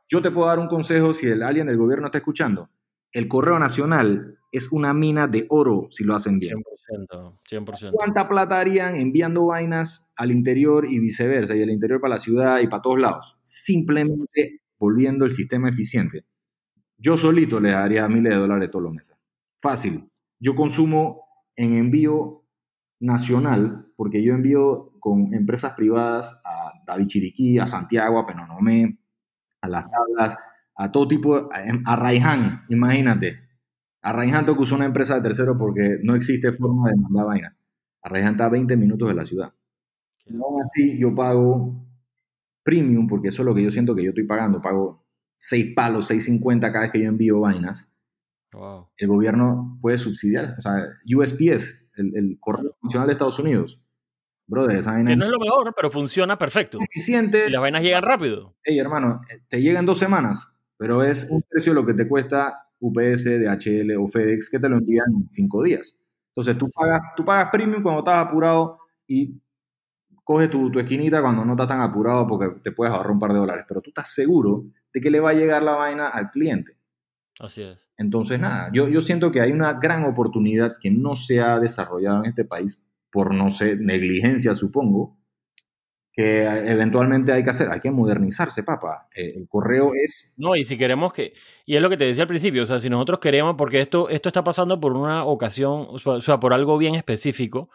Yo 0.10 0.22
te 0.22 0.32
puedo 0.32 0.48
dar 0.48 0.60
un 0.60 0.68
consejo 0.68 1.14
si 1.14 1.28
el, 1.28 1.42
alguien 1.44 1.68
del 1.68 1.78
gobierno 1.78 2.08
está 2.08 2.18
escuchando. 2.18 2.70
El 3.14 3.30
correo 3.30 3.58
nacional 3.58 4.38
es 4.52 4.70
una 4.70 4.94
mina 4.94 5.30
de 5.30 5.46
oro 5.48 5.88
si 5.90 6.04
lo 6.04 6.14
hacen 6.14 6.40
bien. 6.40 6.62
100%, 6.92 7.40
100%. 7.50 7.92
¿Cuánta 7.94 8.28
plata 8.28 8.60
harían 8.60 8.98
enviando 8.98 9.46
vainas 9.46 10.12
al 10.18 10.32
interior 10.32 10.92
y 10.92 11.00
viceversa, 11.00 11.56
y 11.56 11.60
del 11.60 11.70
interior 11.70 12.02
para 12.02 12.16
la 12.16 12.20
ciudad 12.20 12.60
y 12.60 12.68
para 12.68 12.82
todos 12.82 13.00
lados? 13.00 13.38
Simplemente 13.44 14.60
volviendo 14.78 15.24
el 15.24 15.32
sistema 15.32 15.70
eficiente. 15.70 16.26
Yo 16.98 17.16
solito 17.16 17.62
le 17.62 17.72
daría 17.72 18.10
miles 18.10 18.34
de 18.34 18.40
dólares 18.40 18.70
todos 18.70 18.84
los 18.84 18.94
meses. 18.94 19.16
Fácil. 19.62 20.12
Yo 20.38 20.54
consumo 20.54 21.22
en 21.56 21.78
envío 21.78 22.44
nacional, 23.00 23.87
porque 23.98 24.24
yo 24.24 24.34
envío 24.34 24.94
con 25.00 25.34
empresas 25.34 25.74
privadas 25.74 26.40
a 26.46 26.72
David 26.86 27.08
Chiriquí, 27.08 27.60
a 27.60 27.68
Santiago, 27.68 28.20
a 28.20 28.26
Penonomé, 28.26 29.00
a 29.60 29.68
Las 29.68 29.86
Tablas, 29.90 30.38
a 30.76 30.92
todo 30.92 31.08
tipo, 31.08 31.50
a, 31.52 31.96
Raiján, 31.96 32.64
imagínate, 32.70 33.40
Arraiján 34.02 34.46
que 34.46 34.52
usó 34.52 34.76
una 34.76 34.86
empresa 34.86 35.16
de 35.16 35.22
tercero 35.22 35.58
porque 35.58 35.98
no 36.04 36.16
existe 36.16 36.54
forma 36.54 36.90
de 36.92 36.96
mandar 36.96 37.26
vaina. 37.26 37.58
Arraiján 38.04 38.34
está 38.34 38.46
a 38.46 38.50
20 38.50 38.78
minutos 38.78 39.10
de 39.10 39.16
la 39.16 39.26
ciudad. 39.26 39.54
Aún 40.30 40.62
así, 40.64 40.98
yo 41.00 41.14
pago 41.16 41.84
premium, 42.64 43.08
porque 43.08 43.30
eso 43.30 43.42
es 43.42 43.46
lo 43.48 43.56
que 43.56 43.64
yo 43.64 43.72
siento 43.72 43.96
que 43.96 44.04
yo 44.04 44.10
estoy 44.10 44.26
pagando. 44.26 44.62
Pago 44.62 45.04
6 45.40 45.74
palos, 45.76 46.10
6.50 46.12 46.60
cada 46.72 46.82
vez 46.82 46.92
que 46.92 47.02
yo 47.02 47.10
envío 47.10 47.40
vainas. 47.40 47.92
Wow. 48.54 48.90
El 48.96 49.08
gobierno 49.08 49.78
puede 49.82 49.98
subsidiar. 49.98 50.56
O 50.58 50.62
sea, 50.62 50.86
USPS, 51.06 51.90
el, 51.96 52.16
el 52.16 52.38
Correo 52.40 52.78
Nacional 52.84 53.08
de 53.08 53.14
Estados 53.14 53.40
Unidos. 53.40 53.82
Brother, 54.48 54.78
esa 54.78 54.94
vaina 54.94 55.10
Que 55.12 55.16
no 55.18 55.26
es 55.26 55.32
lo 55.32 55.40
mejor, 55.40 55.74
pero 55.76 55.92
funciona 55.92 56.38
perfecto. 56.38 56.80
eficiente. 56.82 57.48
Y 57.48 57.52
las 57.52 57.62
vainas 57.62 57.84
llegan 57.84 58.04
rápido. 58.04 58.56
Hey, 58.64 58.80
hermano, 58.80 59.20
eh, 59.30 59.40
te 59.48 59.62
llega 59.62 59.80
en 59.80 59.86
dos 59.86 60.00
semanas, 60.00 60.54
pero 60.78 61.04
es 61.04 61.28
un 61.30 61.44
precio 61.48 61.74
de 61.74 61.82
lo 61.82 61.86
que 61.86 61.94
te 61.94 62.08
cuesta 62.08 62.70
UPS, 62.80 63.26
DHL 63.40 63.96
o 63.98 64.08
FedEx, 64.08 64.50
que 64.50 64.60
te 64.60 64.70
lo 64.70 64.78
envían 64.78 65.08
en 65.14 65.28
cinco 65.32 65.64
días. 65.64 65.98
Entonces, 66.30 66.58
tú 66.58 66.70
pagas, 66.70 67.02
tú 67.16 67.26
pagas 67.26 67.50
premium 67.52 67.84
cuando 67.84 68.00
estás 68.00 68.26
apurado 68.26 68.80
y 69.06 69.42
coges 70.24 70.50
tu, 70.50 70.72
tu 70.72 70.80
esquinita 70.80 71.22
cuando 71.22 71.44
no 71.44 71.54
estás 71.54 71.68
tan 71.68 71.82
apurado 71.82 72.28
porque 72.28 72.60
te 72.62 72.72
puedes 72.72 72.94
ahorrar 72.94 73.12
un 73.12 73.20
par 73.20 73.34
de 73.34 73.40
dólares, 73.40 73.66
pero 73.68 73.82
tú 73.82 73.90
estás 73.90 74.14
seguro 74.14 74.66
de 74.94 75.02
que 75.02 75.10
le 75.10 75.20
va 75.20 75.32
a 75.32 75.34
llegar 75.34 75.64
la 75.64 75.76
vaina 75.76 76.08
al 76.08 76.30
cliente. 76.30 76.78
Así 77.40 77.64
es. 77.64 77.80
Entonces, 77.98 78.40
nada, 78.40 78.70
yo, 78.72 78.88
yo 78.88 79.02
siento 79.02 79.32
que 79.32 79.42
hay 79.42 79.52
una 79.52 79.74
gran 79.74 80.06
oportunidad 80.06 80.78
que 80.80 80.92
no 80.92 81.16
se 81.16 81.40
ha 81.42 81.60
desarrollado 81.60 82.20
en 82.20 82.26
este 82.30 82.46
país 82.46 82.80
por, 83.12 83.34
no 83.34 83.52
sé, 83.52 83.76
negligencia, 83.76 84.56
supongo, 84.56 85.18
que 86.12 86.44
eventualmente 86.44 87.32
hay 87.32 87.44
que 87.44 87.52
hacer. 87.52 87.70
Hay 87.72 87.80
que 87.80 87.92
modernizarse, 87.92 88.64
papá. 88.64 89.08
Eh, 89.16 89.34
el 89.36 89.48
correo 89.48 89.92
es... 89.94 90.34
No, 90.38 90.56
y 90.56 90.64
si 90.64 90.76
queremos 90.76 91.14
que, 91.14 91.34
y 91.66 91.76
es 91.76 91.82
lo 91.82 91.90
que 91.90 91.98
te 91.98 92.06
decía 92.06 92.24
al 92.24 92.28
principio, 92.28 92.64
o 92.64 92.66
sea, 92.66 92.80
si 92.80 92.90
nosotros 92.90 93.20
queremos, 93.20 93.56
porque 93.56 93.82
esto, 93.82 94.10
esto 94.10 94.30
está 94.30 94.44
pasando 94.44 94.80
por 94.80 94.94
una 94.94 95.24
ocasión, 95.26 95.88
o 95.90 96.22
sea, 96.22 96.40
por 96.40 96.54
algo 96.54 96.80
bien 96.80 96.96
específico, 96.96 97.70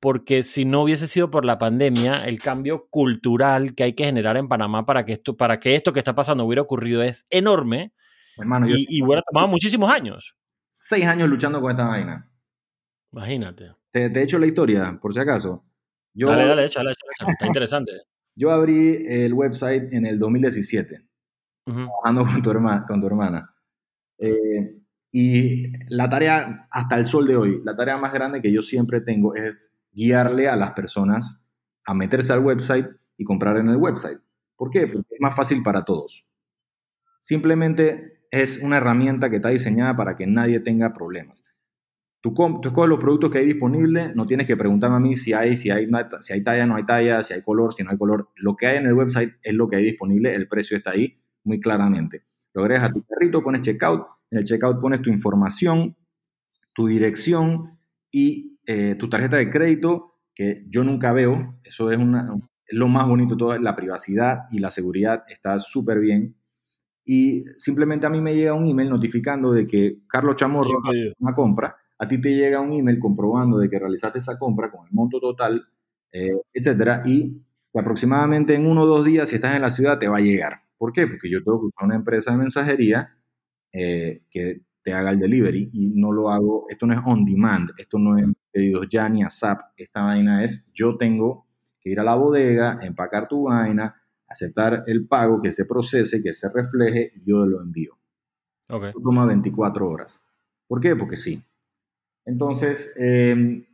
porque 0.00 0.42
si 0.42 0.64
no 0.64 0.82
hubiese 0.82 1.06
sido 1.06 1.30
por 1.30 1.44
la 1.44 1.56
pandemia, 1.56 2.24
el 2.26 2.40
cambio 2.40 2.88
cultural 2.90 3.74
que 3.74 3.84
hay 3.84 3.92
que 3.92 4.04
generar 4.04 4.36
en 4.36 4.48
Panamá 4.48 4.84
para 4.84 5.04
que 5.04 5.14
esto, 5.14 5.36
para 5.36 5.60
que 5.60 5.76
esto 5.76 5.92
que 5.92 6.00
está 6.00 6.16
pasando 6.16 6.44
hubiera 6.44 6.62
ocurrido 6.62 7.02
es 7.02 7.26
enorme 7.30 7.92
Hermano, 8.36 8.66
yo 8.66 8.76
y, 8.76 8.86
y 8.88 9.02
hubiera 9.02 9.22
tomado 9.22 9.48
muchísimos 9.48 9.88
años. 9.90 10.36
seis 10.70 11.04
años 11.06 11.28
luchando 11.28 11.60
con 11.60 11.70
esta 11.70 11.86
vaina. 11.86 12.28
Imagínate. 13.14 13.70
Te, 13.90 14.10
te 14.10 14.20
he 14.20 14.22
hecho 14.24 14.38
la 14.38 14.46
historia, 14.46 14.98
por 15.00 15.12
si 15.14 15.20
acaso. 15.20 15.64
Yo, 16.12 16.28
dale, 16.30 16.46
dale, 16.48 16.64
échale. 16.66 16.92
Está 17.28 17.46
interesante. 17.46 17.92
yo 18.36 18.50
abrí 18.50 19.04
el 19.08 19.32
website 19.34 19.92
en 19.92 20.06
el 20.06 20.18
2017, 20.18 21.06
Ujú. 21.66 21.76
trabajando 21.86 22.24
con 22.26 22.42
tu, 22.42 22.50
herma- 22.50 22.84
con 22.86 23.00
tu 23.00 23.06
hermana. 23.06 23.54
Eh, 24.18 24.80
y 25.12 25.72
la 25.94 26.08
tarea, 26.08 26.66
hasta 26.70 26.96
el 26.96 27.06
sol 27.06 27.26
de 27.26 27.36
hoy, 27.36 27.60
la 27.64 27.76
tarea 27.76 27.96
más 27.96 28.12
grande 28.12 28.42
que 28.42 28.52
yo 28.52 28.62
siempre 28.62 29.00
tengo 29.00 29.34
es 29.36 29.76
guiarle 29.92 30.48
a 30.48 30.56
las 30.56 30.72
personas 30.72 31.46
a 31.86 31.94
meterse 31.94 32.32
al 32.32 32.40
website 32.40 32.88
y 33.16 33.24
comprar 33.24 33.56
en 33.58 33.68
el 33.68 33.76
website. 33.76 34.18
¿Por 34.56 34.70
qué? 34.70 34.88
Porque 34.88 35.14
es 35.14 35.20
más 35.20 35.36
fácil 35.36 35.62
para 35.62 35.84
todos. 35.84 36.26
Simplemente 37.20 38.24
es 38.30 38.58
una 38.58 38.78
herramienta 38.78 39.30
que 39.30 39.36
está 39.36 39.50
diseñada 39.50 39.94
para 39.94 40.16
que 40.16 40.26
nadie 40.26 40.58
tenga 40.60 40.92
problemas. 40.92 41.42
Tú, 42.24 42.32
tú 42.32 42.68
escoges 42.68 42.88
los 42.88 42.98
productos 42.98 43.28
que 43.28 43.36
hay 43.36 43.44
disponibles, 43.44 44.16
no 44.16 44.26
tienes 44.26 44.46
que 44.46 44.56
preguntarme 44.56 44.96
a 44.96 44.98
mí 44.98 45.14
si 45.14 45.34
hay, 45.34 45.56
si 45.56 45.68
hay, 45.68 45.86
si 46.22 46.32
hay 46.32 46.42
talla, 46.42 46.64
no 46.64 46.74
hay 46.74 46.86
talla, 46.86 47.22
si 47.22 47.34
hay 47.34 47.42
color, 47.42 47.74
si 47.74 47.82
no 47.84 47.90
hay 47.90 47.98
color. 47.98 48.30
Lo 48.36 48.56
que 48.56 48.66
hay 48.66 48.78
en 48.78 48.86
el 48.86 48.94
website 48.94 49.34
es 49.42 49.52
lo 49.52 49.68
que 49.68 49.76
hay 49.76 49.84
disponible, 49.84 50.34
el 50.34 50.48
precio 50.48 50.74
está 50.74 50.92
ahí 50.92 51.20
muy 51.42 51.60
claramente. 51.60 52.24
Lo 52.54 52.62
agregas 52.62 52.88
a 52.88 52.92
tu 52.94 53.04
carrito, 53.04 53.42
pones 53.42 53.60
checkout, 53.60 54.06
en 54.30 54.38
el 54.38 54.44
checkout 54.44 54.80
pones 54.80 55.02
tu 55.02 55.10
información, 55.10 55.98
tu 56.72 56.86
dirección 56.86 57.78
y 58.10 58.56
eh, 58.66 58.94
tu 58.94 59.10
tarjeta 59.10 59.36
de 59.36 59.50
crédito, 59.50 60.14
que 60.34 60.64
yo 60.70 60.82
nunca 60.82 61.12
veo, 61.12 61.60
eso 61.62 61.90
es, 61.90 61.98
una, 61.98 62.34
es 62.66 62.74
lo 62.74 62.88
más 62.88 63.06
bonito 63.06 63.34
de 63.34 63.38
todo, 63.38 63.58
la 63.58 63.76
privacidad 63.76 64.44
y 64.50 64.60
la 64.60 64.70
seguridad 64.70 65.24
está 65.28 65.58
súper 65.58 66.00
bien. 66.00 66.34
Y 67.04 67.44
simplemente 67.58 68.06
a 68.06 68.10
mí 68.10 68.22
me 68.22 68.34
llega 68.34 68.54
un 68.54 68.64
email 68.64 68.88
notificando 68.88 69.52
de 69.52 69.66
que 69.66 69.98
Carlos 70.08 70.36
Chamorro 70.36 70.80
pedido. 70.90 71.12
una 71.18 71.34
compra, 71.34 71.76
a 71.98 72.08
ti 72.08 72.20
te 72.20 72.34
llega 72.34 72.60
un 72.60 72.72
email 72.72 72.98
comprobando 72.98 73.58
de 73.58 73.68
que 73.68 73.78
realizaste 73.78 74.18
esa 74.18 74.38
compra 74.38 74.70
con 74.70 74.86
el 74.86 74.92
monto 74.92 75.20
total, 75.20 75.66
eh, 76.12 76.36
etcétera, 76.52 77.02
y 77.04 77.42
aproximadamente 77.74 78.54
en 78.54 78.66
uno 78.66 78.82
o 78.82 78.86
dos 78.86 79.04
días, 79.04 79.28
si 79.28 79.36
estás 79.36 79.54
en 79.56 79.62
la 79.62 79.70
ciudad, 79.70 79.98
te 79.98 80.08
va 80.08 80.18
a 80.18 80.20
llegar. 80.20 80.62
¿Por 80.78 80.92
qué? 80.92 81.06
Porque 81.06 81.30
yo 81.30 81.42
tengo 81.42 81.60
que 81.60 81.66
usar 81.66 81.84
una 81.86 81.96
empresa 81.96 82.30
de 82.32 82.38
mensajería 82.38 83.16
eh, 83.72 84.22
que 84.30 84.62
te 84.82 84.92
haga 84.92 85.10
el 85.10 85.18
delivery 85.18 85.70
y 85.72 85.88
no 85.88 86.12
lo 86.12 86.30
hago, 86.30 86.66
esto 86.68 86.86
no 86.86 86.94
es 86.94 87.00
on 87.04 87.24
demand, 87.24 87.70
esto 87.78 87.98
no 87.98 88.18
es 88.18 88.26
pedidos 88.52 88.86
ya 88.88 89.08
ni 89.08 89.22
a 89.22 89.30
SAP, 89.30 89.60
esta 89.76 90.02
vaina 90.02 90.44
es, 90.44 90.70
yo 90.72 90.96
tengo 90.96 91.46
que 91.80 91.90
ir 91.90 92.00
a 92.00 92.04
la 92.04 92.14
bodega, 92.14 92.78
empacar 92.82 93.26
tu 93.26 93.44
vaina, 93.44 93.94
aceptar 94.28 94.84
el 94.86 95.06
pago, 95.06 95.40
que 95.40 95.52
se 95.52 95.64
procese, 95.64 96.22
que 96.22 96.34
se 96.34 96.48
refleje 96.50 97.10
y 97.14 97.24
yo 97.24 97.46
lo 97.46 97.62
envío 97.62 97.98
Ok. 98.70 98.86
toma 99.02 99.26
24 99.26 99.88
horas. 99.88 100.22
¿Por 100.66 100.80
qué? 100.80 100.96
Porque 100.96 101.16
sí. 101.16 101.42
Entonces, 102.24 102.94
eh, 102.98 103.66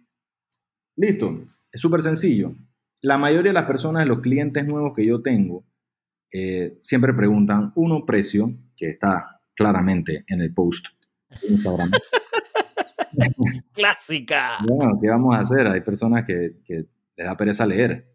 listo, 0.97 1.45
es 1.73 1.80
súper 1.80 2.02
sencillo. 2.02 2.54
La 3.02 3.16
mayoría 3.16 3.50
de 3.50 3.54
las 3.54 3.64
personas, 3.64 4.07
los 4.07 4.21
clientes 4.21 4.66
nuevos 4.66 4.95
que 4.95 5.07
yo 5.07 5.23
tengo, 5.23 5.64
eh, 6.33 6.78
siempre 6.83 7.14
preguntan, 7.14 7.73
uno, 7.75 8.04
precio, 8.04 8.52
que 8.76 8.90
está 8.90 9.40
claramente 9.54 10.25
en 10.28 10.40
el 10.40 10.52
post 10.52 10.87
de 11.42 11.49
Instagram. 11.49 11.90
¡Clásica! 13.73 14.59
bueno, 14.66 14.99
¿qué 15.00 15.09
vamos 15.09 15.35
a 15.35 15.40
hacer? 15.40 15.66
Hay 15.66 15.80
personas 15.80 16.25
que, 16.25 16.59
que 16.64 16.87
les 17.16 17.26
da 17.26 17.37
pereza 17.37 17.66
leer. 17.66 18.11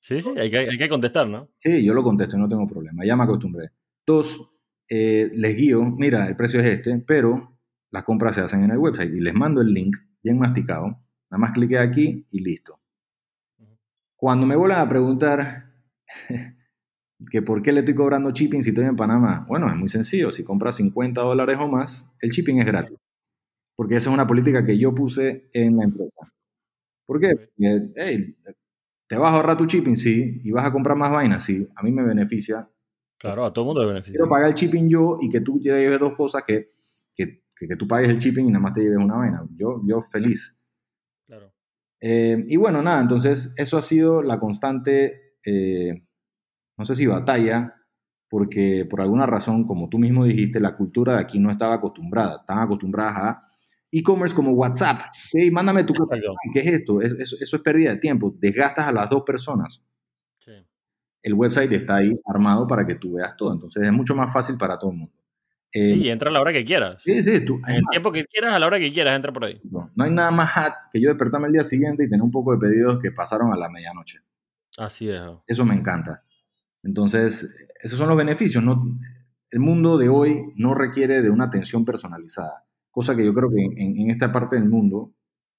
Sí, 0.00 0.20
sí, 0.20 0.30
hay 0.36 0.50
que, 0.50 0.58
hay 0.58 0.78
que 0.78 0.88
contestar, 0.88 1.26
¿no? 1.26 1.50
Sí, 1.56 1.84
yo 1.84 1.92
lo 1.92 2.02
contesto, 2.02 2.38
no 2.38 2.48
tengo 2.48 2.66
problema, 2.66 3.04
ya 3.04 3.16
me 3.16 3.24
acostumbré. 3.24 3.70
Dos, 4.06 4.40
eh, 4.88 5.30
les 5.34 5.56
guío, 5.56 5.84
mira, 5.84 6.26
el 6.28 6.36
precio 6.36 6.60
es 6.60 6.66
este, 6.66 6.96
pero 7.06 7.57
las 7.90 8.02
compras 8.02 8.34
se 8.34 8.40
hacen 8.40 8.64
en 8.64 8.70
el 8.70 8.78
website 8.78 9.12
y 9.14 9.20
les 9.20 9.34
mando 9.34 9.60
el 9.60 9.68
link 9.68 9.96
bien 10.22 10.38
masticado, 10.38 10.86
nada 11.30 11.38
más 11.38 11.52
clique 11.52 11.78
aquí 11.78 12.26
y 12.30 12.42
listo. 12.42 12.80
Cuando 14.16 14.46
me 14.46 14.56
vuelvan 14.56 14.80
a 14.80 14.88
preguntar 14.88 15.72
que 17.30 17.42
por 17.42 17.62
qué 17.62 17.72
le 17.72 17.80
estoy 17.80 17.94
cobrando 17.94 18.30
shipping 18.30 18.62
si 18.62 18.70
estoy 18.70 18.84
en 18.84 18.96
Panamá, 18.96 19.46
bueno, 19.48 19.68
es 19.68 19.76
muy 19.76 19.88
sencillo, 19.88 20.30
si 20.30 20.44
compras 20.44 20.76
50 20.76 21.20
dólares 21.20 21.56
o 21.60 21.68
más, 21.68 22.10
el 22.20 22.30
shipping 22.30 22.58
es 22.58 22.66
gratis, 22.66 22.98
porque 23.76 23.96
esa 23.96 24.10
es 24.10 24.14
una 24.14 24.26
política 24.26 24.64
que 24.64 24.78
yo 24.78 24.94
puse 24.94 25.48
en 25.52 25.76
la 25.76 25.84
empresa. 25.84 26.32
¿Por 27.06 27.20
qué? 27.20 27.30
Porque, 27.36 27.92
hey, 27.96 28.36
¿Te 29.08 29.16
vas 29.16 29.32
a 29.32 29.36
ahorrar 29.36 29.56
tu 29.56 29.64
shipping? 29.64 29.96
Sí. 29.96 30.40
¿Y 30.44 30.50
vas 30.52 30.66
a 30.66 30.70
comprar 30.70 30.96
más 30.96 31.10
vainas? 31.10 31.42
Sí. 31.42 31.66
A 31.74 31.82
mí 31.82 31.90
me 31.90 32.04
beneficia. 32.04 32.68
Claro, 33.16 33.46
a 33.46 33.52
todo 33.52 33.64
el 33.64 33.66
mundo 33.66 33.80
le 33.80 33.88
beneficia. 33.88 34.12
Quiero 34.12 34.28
pagar 34.28 34.50
el 34.50 34.54
shipping 34.54 34.88
yo 34.88 35.16
y 35.20 35.30
que 35.30 35.40
tú 35.40 35.58
lleves 35.58 35.98
dos 35.98 36.14
cosas 36.14 36.42
que, 36.46 36.72
que, 37.16 37.42
que, 37.58 37.66
que 37.68 37.76
tú 37.76 37.86
pagues 37.88 38.08
el 38.10 38.18
shipping 38.18 38.46
y 38.46 38.50
nada 38.50 38.62
más 38.62 38.72
te 38.74 38.80
lleves 38.82 38.98
una 38.98 39.16
vaina. 39.16 39.44
Yo, 39.56 39.80
yo 39.86 40.00
feliz. 40.00 40.56
Claro. 41.26 41.52
Eh, 42.00 42.44
y 42.48 42.56
bueno, 42.56 42.82
nada, 42.82 43.00
entonces 43.00 43.52
eso 43.56 43.76
ha 43.78 43.82
sido 43.82 44.22
la 44.22 44.38
constante, 44.38 45.34
eh, 45.44 46.04
no 46.76 46.84
sé 46.84 46.94
si 46.94 47.06
batalla, 47.06 47.74
porque 48.30 48.86
por 48.88 49.00
alguna 49.00 49.26
razón, 49.26 49.66
como 49.66 49.88
tú 49.88 49.98
mismo 49.98 50.24
dijiste, 50.24 50.60
la 50.60 50.76
cultura 50.76 51.14
de 51.14 51.20
aquí 51.20 51.38
no 51.40 51.50
estaba 51.50 51.74
acostumbrada. 51.74 52.36
Estaban 52.40 52.64
acostumbradas 52.64 53.16
a 53.16 53.42
e-commerce 53.90 54.36
como 54.36 54.52
WhatsApp. 54.52 55.00
Hey, 55.32 55.50
mándame 55.50 55.82
tu 55.84 55.94
Exacto. 55.94 56.34
¿Qué 56.52 56.60
es 56.60 56.66
esto? 56.66 57.00
Es- 57.00 57.14
es- 57.14 57.36
eso 57.40 57.56
es 57.56 57.62
pérdida 57.62 57.90
de 57.90 57.96
tiempo. 57.96 58.34
Desgastas 58.38 58.86
a 58.86 58.92
las 58.92 59.08
dos 59.10 59.22
personas. 59.24 59.82
Sí. 60.40 60.52
el 61.22 61.34
website 61.34 61.72
está 61.72 61.96
ahí 61.96 62.12
armado 62.26 62.66
para 62.66 62.86
que 62.86 62.94
tú 62.94 63.14
veas 63.14 63.36
todo. 63.36 63.52
Entonces 63.52 63.82
es 63.82 63.92
mucho 63.92 64.14
más 64.14 64.32
fácil 64.32 64.56
para 64.56 64.78
todo 64.78 64.90
el 64.92 64.98
mundo. 64.98 65.14
Eh, 65.72 65.94
Sí, 65.94 66.02
y 66.04 66.08
entra 66.08 66.30
a 66.30 66.32
la 66.32 66.40
hora 66.40 66.52
que 66.52 66.64
quieras. 66.64 67.02
sí, 67.02 67.22
sí, 67.22 67.44
tú- 67.44 67.60
En 67.66 67.76
el 67.76 67.82
tiempo 67.90 68.10
que 68.10 68.24
quieras, 68.24 68.54
a 68.54 68.58
la 68.58 68.66
hora 68.66 68.78
que 68.78 68.90
quieras, 68.92 69.14
entra 69.16 69.32
por 69.32 69.44
ahí. 69.44 69.60
no, 69.70 69.90
no 69.94 70.04
hay 70.04 70.10
nada 70.10 70.30
más 70.30 70.50
hot 70.54 70.72
que 70.90 71.00
yo 71.00 71.08
despertarme 71.10 71.48
el 71.48 71.52
día 71.52 71.64
siguiente 71.64 72.04
y 72.04 72.08
tener 72.08 72.22
un 72.22 72.30
poco 72.30 72.52
de 72.52 72.58
pedidos 72.58 72.98
que 73.02 73.12
pasaron 73.12 73.52
a 73.52 73.56
la 73.56 73.68
medianoche. 73.68 74.20
Así 74.78 75.08
es. 75.10 75.20
Eso 75.46 75.64
me 75.64 75.74
encanta. 75.74 76.22
Entonces, 76.82 77.54
esos 77.82 77.98
son 77.98 78.08
los 78.08 78.16
beneficios. 78.16 78.62
No, 78.64 78.98
el 79.50 79.60
mundo 79.60 79.98
de 79.98 80.08
hoy 80.08 80.52
no 80.56 80.74
requiere 80.74 81.20
de 81.22 81.30
una 81.30 81.44
atención 81.44 81.84
personalizada, 81.84 82.64
cosa 82.90 83.14
que 83.16 83.24
yo 83.24 83.34
creo 83.34 83.50
que 83.50 83.62
en, 83.62 83.98
en 83.98 84.10
esta 84.10 84.30
parte 84.32 84.56
del 84.56 84.68
mundo 84.68 85.12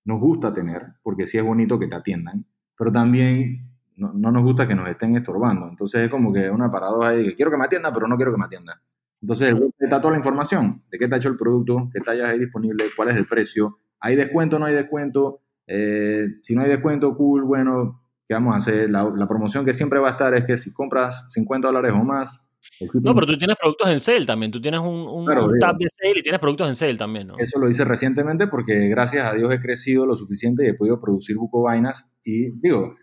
nos 0.05 0.19
gusta 0.19 0.53
tener, 0.53 0.83
porque 1.03 1.27
sí 1.27 1.37
es 1.37 1.43
bonito 1.43 1.77
que 1.77 1.87
te 1.87 1.95
atiendan, 1.95 2.45
pero 2.77 2.91
también 2.91 3.69
no, 3.95 4.13
no 4.13 4.31
nos 4.31 4.43
gusta 4.43 4.67
que 4.67 4.73
nos 4.75 4.87
estén 4.89 5.15
estorbando. 5.17 5.67
Entonces 5.67 6.01
es 6.03 6.09
como 6.09 6.31
que 6.33 6.49
una 6.49 6.71
paradoja 6.71 7.11
de 7.11 7.23
que 7.25 7.35
quiero 7.35 7.51
que 7.51 7.57
me 7.57 7.65
atienda, 7.65 7.91
pero 7.93 8.07
no 8.07 8.15
quiero 8.15 8.31
que 8.31 8.37
me 8.39 8.45
atienda. 8.45 8.81
Entonces 9.21 9.49
el 9.49 9.55
website 9.55 9.81
está 9.81 9.99
toda 9.99 10.11
la 10.11 10.17
información 10.17 10.83
de 10.89 10.97
qué 10.97 11.05
está 11.05 11.17
hecho 11.17 11.29
el 11.29 11.37
producto, 11.37 11.89
qué 11.91 11.99
tallas 11.99 12.29
hay 12.29 12.39
disponible, 12.39 12.85
cuál 12.95 13.09
es 13.09 13.17
el 13.17 13.27
precio, 13.27 13.79
hay 13.99 14.15
descuento, 14.15 14.59
no 14.59 14.65
hay 14.65 14.75
descuento, 14.75 15.41
eh, 15.67 16.27
si 16.41 16.55
no 16.55 16.63
hay 16.63 16.69
descuento, 16.69 17.15
cool, 17.15 17.43
bueno, 17.43 18.01
¿qué 18.27 18.33
vamos 18.33 18.53
a 18.53 18.57
hacer? 18.57 18.89
La, 18.89 19.03
la 19.03 19.27
promoción 19.27 19.65
que 19.65 19.73
siempre 19.73 19.99
va 19.99 20.09
a 20.09 20.11
estar 20.11 20.33
es 20.33 20.45
que 20.45 20.57
si 20.57 20.71
compras 20.73 21.27
50 21.29 21.67
dólares 21.67 21.91
o 21.93 22.03
más, 22.03 22.45
No, 22.93 23.13
pero 23.13 23.27
tú 23.27 23.37
tienes 23.37 23.57
productos 23.59 23.89
en 23.89 23.99
sale 23.99 24.25
también. 24.25 24.51
Tú 24.51 24.61
tienes 24.61 24.79
un, 24.81 25.25
tab 25.59 25.77
de 25.77 25.87
sale 25.89 26.19
y 26.19 26.23
tienes 26.23 26.39
productos 26.39 26.69
en 26.69 26.75
sale 26.75 26.95
también, 26.95 27.27
¿no? 27.27 27.37
Eso 27.37 27.59
lo 27.59 27.69
hice 27.69 27.85
recientemente 27.85 28.47
porque 28.47 28.87
gracias 28.87 29.25
a 29.25 29.33
Dios 29.33 29.53
he 29.53 29.59
crecido 29.59 30.05
lo 30.05 30.15
suficiente 30.15 30.65
y 30.65 30.69
he 30.69 30.73
podido 30.73 30.99
producir 30.99 31.37
buco 31.37 31.61
vainas. 31.63 32.11
Y 32.23 32.51
digo, 32.59 32.95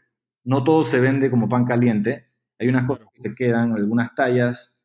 no 0.44 0.64
todo 0.64 0.85
se 0.85 1.00
vende 1.00 1.30
como 1.30 1.49
pan 1.49 1.64
caliente. 1.64 2.26
Hay 2.58 2.68
unas 2.68 2.87
cosas 2.87 3.06
que 3.14 3.28
se 3.28 3.35
quedan, 3.35 3.73
algunas 3.73 4.14
tallas, 4.14 4.75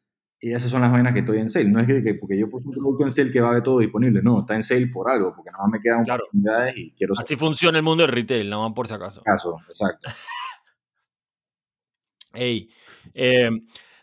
y 0.43 0.53
esas 0.53 0.71
son 0.71 0.81
las 0.81 0.91
vainas 0.91 1.13
que 1.13 1.19
estoy 1.19 1.37
en 1.37 1.49
sale. 1.49 1.69
No 1.69 1.79
es 1.79 1.85
que, 1.85 2.15
porque 2.15 2.37
yo 2.37 2.49
puse 2.49 2.67
un 2.67 2.73
producto 2.73 3.03
en 3.03 3.11
sale 3.11 3.31
que 3.31 3.39
va 3.39 3.49
a 3.49 3.51
haber 3.51 3.63
todo 3.63 3.77
disponible. 3.77 4.21
No, 4.23 4.39
está 4.39 4.55
en 4.55 4.63
sale 4.63 4.87
por 4.87 5.07
algo, 5.07 5.33
porque 5.35 5.51
nada 5.51 5.65
más 5.65 5.73
me 5.73 5.79
quedan 5.79 6.03
claro. 6.03 6.23
oportunidades 6.23 6.73
y 6.77 6.91
quiero... 6.91 7.13
Así 7.15 7.35
funciona 7.35 7.77
el 7.77 7.83
mundo 7.83 8.01
del 8.01 8.11
retail, 8.11 8.49
nada 8.49 8.63
más 8.63 8.73
por 8.73 8.87
si 8.87 8.93
acaso. 8.95 9.21
Caso, 9.23 9.57
exacto. 9.67 10.09
Hey, 12.33 12.69
eh, 13.13 13.49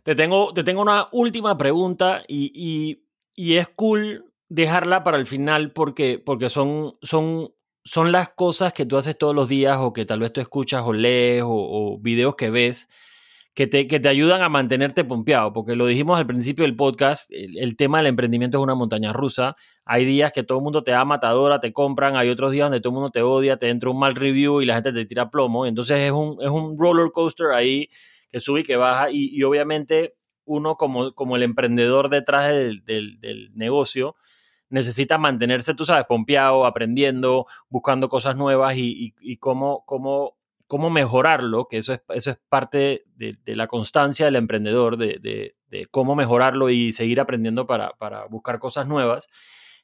te, 0.03 0.15
tengo, 0.15 0.53
te 0.53 0.63
tengo 0.63 0.83
una 0.83 1.09
última 1.13 1.57
pregunta 1.57 2.23
y, 2.29 3.01
es 3.35 3.69
cool 3.69 4.27
dejarla 4.51 5.03
para 5.03 5.17
el 5.17 5.27
final 5.27 5.73
porque, 5.73 6.19
porque 6.19 6.51
son, 6.51 6.99
son, 7.01 7.55
son 7.85 8.13
las 8.13 8.29
cosas 8.29 8.75
que 8.75 8.85
tú 8.85 8.99
haces 8.99 9.17
todos 9.17 9.35
los 9.35 9.49
días 9.49 9.79
o 9.81 9.95
que 9.95 10.05
tal 10.05 10.21
vez 10.21 10.33
tú 10.33 10.43
escuchas 10.43 10.83
o 10.85 10.93
lees 10.93 11.43
o, 11.47 11.99
videos 12.01 12.37
que 12.37 12.51
ves 12.51 12.89
que 13.59 13.67
te, 13.67 13.89
que 13.89 13.99
te, 13.99 14.09
ayudan 14.09 14.41
a 14.43 14.49
mantenerte 14.49 15.03
pompeado, 15.03 15.53
porque 15.53 15.75
lo 15.75 15.87
dijimos 15.87 16.17
al 16.17 16.29
principio 16.29 16.63
del 16.63 16.77
podcast, 16.77 17.29
el, 17.33 17.75
tema 17.77 17.99
del 17.99 18.07
emprendimiento 18.07 18.57
es 18.57 18.63
una 18.63 18.77
montaña 18.77 19.13
rusa. 19.13 19.57
Hay 19.85 20.05
días 20.05 20.33
que 20.33 20.45
todo 20.45 20.59
el 20.59 20.63
mundo 20.63 20.85
te 20.85 20.93
da 20.93 21.05
matadora, 21.05 21.59
te 21.59 21.73
compran, 21.73 22.15
hay 22.15 22.31
otros 22.31 22.53
días 22.53 22.67
donde 22.67 22.81
todo 22.81 22.91
el 22.91 22.95
mundo 22.95 23.11
te 23.11 23.23
odia, 23.23 23.57
te 23.57 23.69
entra 23.69 23.91
un 23.91 23.99
mal 23.99 24.15
review 24.15 24.63
y 24.63 24.67
la 24.67 24.75
gente 24.77 24.93
te 24.93 25.05
tira 25.07 25.29
plomo. 25.29 25.67
Entonces 25.67 25.99
es 25.99 26.13
un, 26.13 26.39
es 26.41 26.49
un 26.49 26.79
roller 26.79 27.11
coaster 27.13 27.49
ahí 27.49 27.89
que 28.31 28.39
sube 28.39 28.61
y 28.61 28.63
que 28.63 28.77
baja, 28.77 29.09
y, 29.11 29.43
obviamente 29.43 30.15
uno 30.45 30.77
como, 30.77 31.13
como 31.15 31.35
el 31.35 31.43
emprendedor 31.43 32.11
detrás 32.11 32.55
del, 32.55 32.85
del, 32.85 33.51
negocio 33.55 34.15
necesita 34.69 35.19
mantenerse, 35.19 35.75
tú 35.75 35.85
sabes, 35.85 36.05
pompeado, 36.05 36.65
aprendiendo, 36.65 37.47
buscando 37.69 38.09
cosas 38.09 38.37
nuevas 38.37 38.77
y, 38.77 39.15
y, 39.21 39.37
cómo, 39.39 39.83
cómo, 39.85 40.38
cómo, 40.69 40.91
mejorarlo, 40.91 41.67
que 41.67 41.79
eso 41.79 41.95
es, 41.95 42.03
eso 42.11 42.31
es 42.31 42.39
parte 42.49 43.03
de, 43.17 43.37
la 43.47 43.67
constancia 43.67 44.27
del 44.27 44.37
emprendedor, 44.37 44.97
de, 44.97 45.19
de, 45.69 45.87
cómo 45.91 46.15
mejorarlo 46.15 46.71
y 46.71 46.93
seguir 46.93 47.21
aprendiendo 47.21 47.67
para, 47.67 47.91
para, 47.99 48.27
buscar 48.27 48.61
cosas 48.61 48.87
nuevas. 48.87 49.29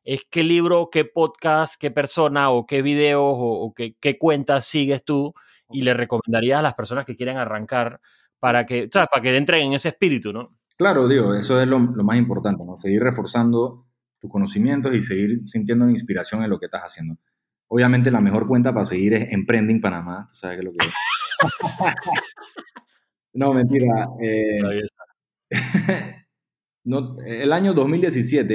Es 0.04 0.22
qué 0.30 0.44
libro, 0.44 0.90
qué 0.92 1.04
podcast, 1.04 1.74
qué 1.80 1.90
persona 1.90 2.50
o 2.50 2.66
qué 2.66 2.82
videos 2.82 3.22
o, 3.22 3.64
o 3.64 3.74
qué, 3.74 3.96
qué 4.00 4.18
cuentas 4.18 4.66
sigues 4.66 5.04
tú 5.04 5.34
y 5.70 5.82
le 5.82 5.94
recomendarías 5.94 6.60
a 6.60 6.62
las 6.62 6.74
personas 6.74 7.04
que 7.04 7.16
quieren 7.16 7.38
arrancar 7.38 8.00
para 8.38 8.66
que, 8.66 8.88
para 8.92 9.22
que 9.22 9.36
entren 9.36 9.68
en 9.68 9.72
ese 9.72 9.88
espíritu, 9.88 10.32
¿no? 10.32 10.56
Claro, 10.76 11.08
digo, 11.08 11.34
eso 11.34 11.60
es 11.60 11.66
lo, 11.66 11.78
más 11.78 12.18
importante, 12.18 12.64
¿no? 12.64 12.78
Seguir 12.78 13.02
reforzando 13.02 13.86
tus 14.20 14.30
conocimientos 14.30 14.94
y 14.94 15.00
seguir 15.00 15.46
sintiendo 15.46 15.88
inspiración 15.88 16.42
en 16.42 16.50
lo 16.50 16.58
que 16.58 16.66
estás 16.66 16.82
haciendo. 16.82 17.16
Obviamente 17.68 18.11
la 18.11 18.21
mejor 18.21 18.47
cuenta 18.47 18.73
para 18.73 18.85
seguir 18.85 19.14
es 19.14 19.33
Emprending 19.33 19.80
Panamá, 19.80 20.26
tú 20.28 20.37
sabes 20.37 20.56
qué 20.56 20.61
es 20.61 20.64
lo 20.64 20.73
que 20.73 20.87
es. 20.87 20.94
no, 23.35 23.54
mentira. 23.54 24.09
Eh, 24.21 24.83
no, 26.85 27.16
el 27.25 27.52
año 27.52 27.73
2017, 27.75 28.54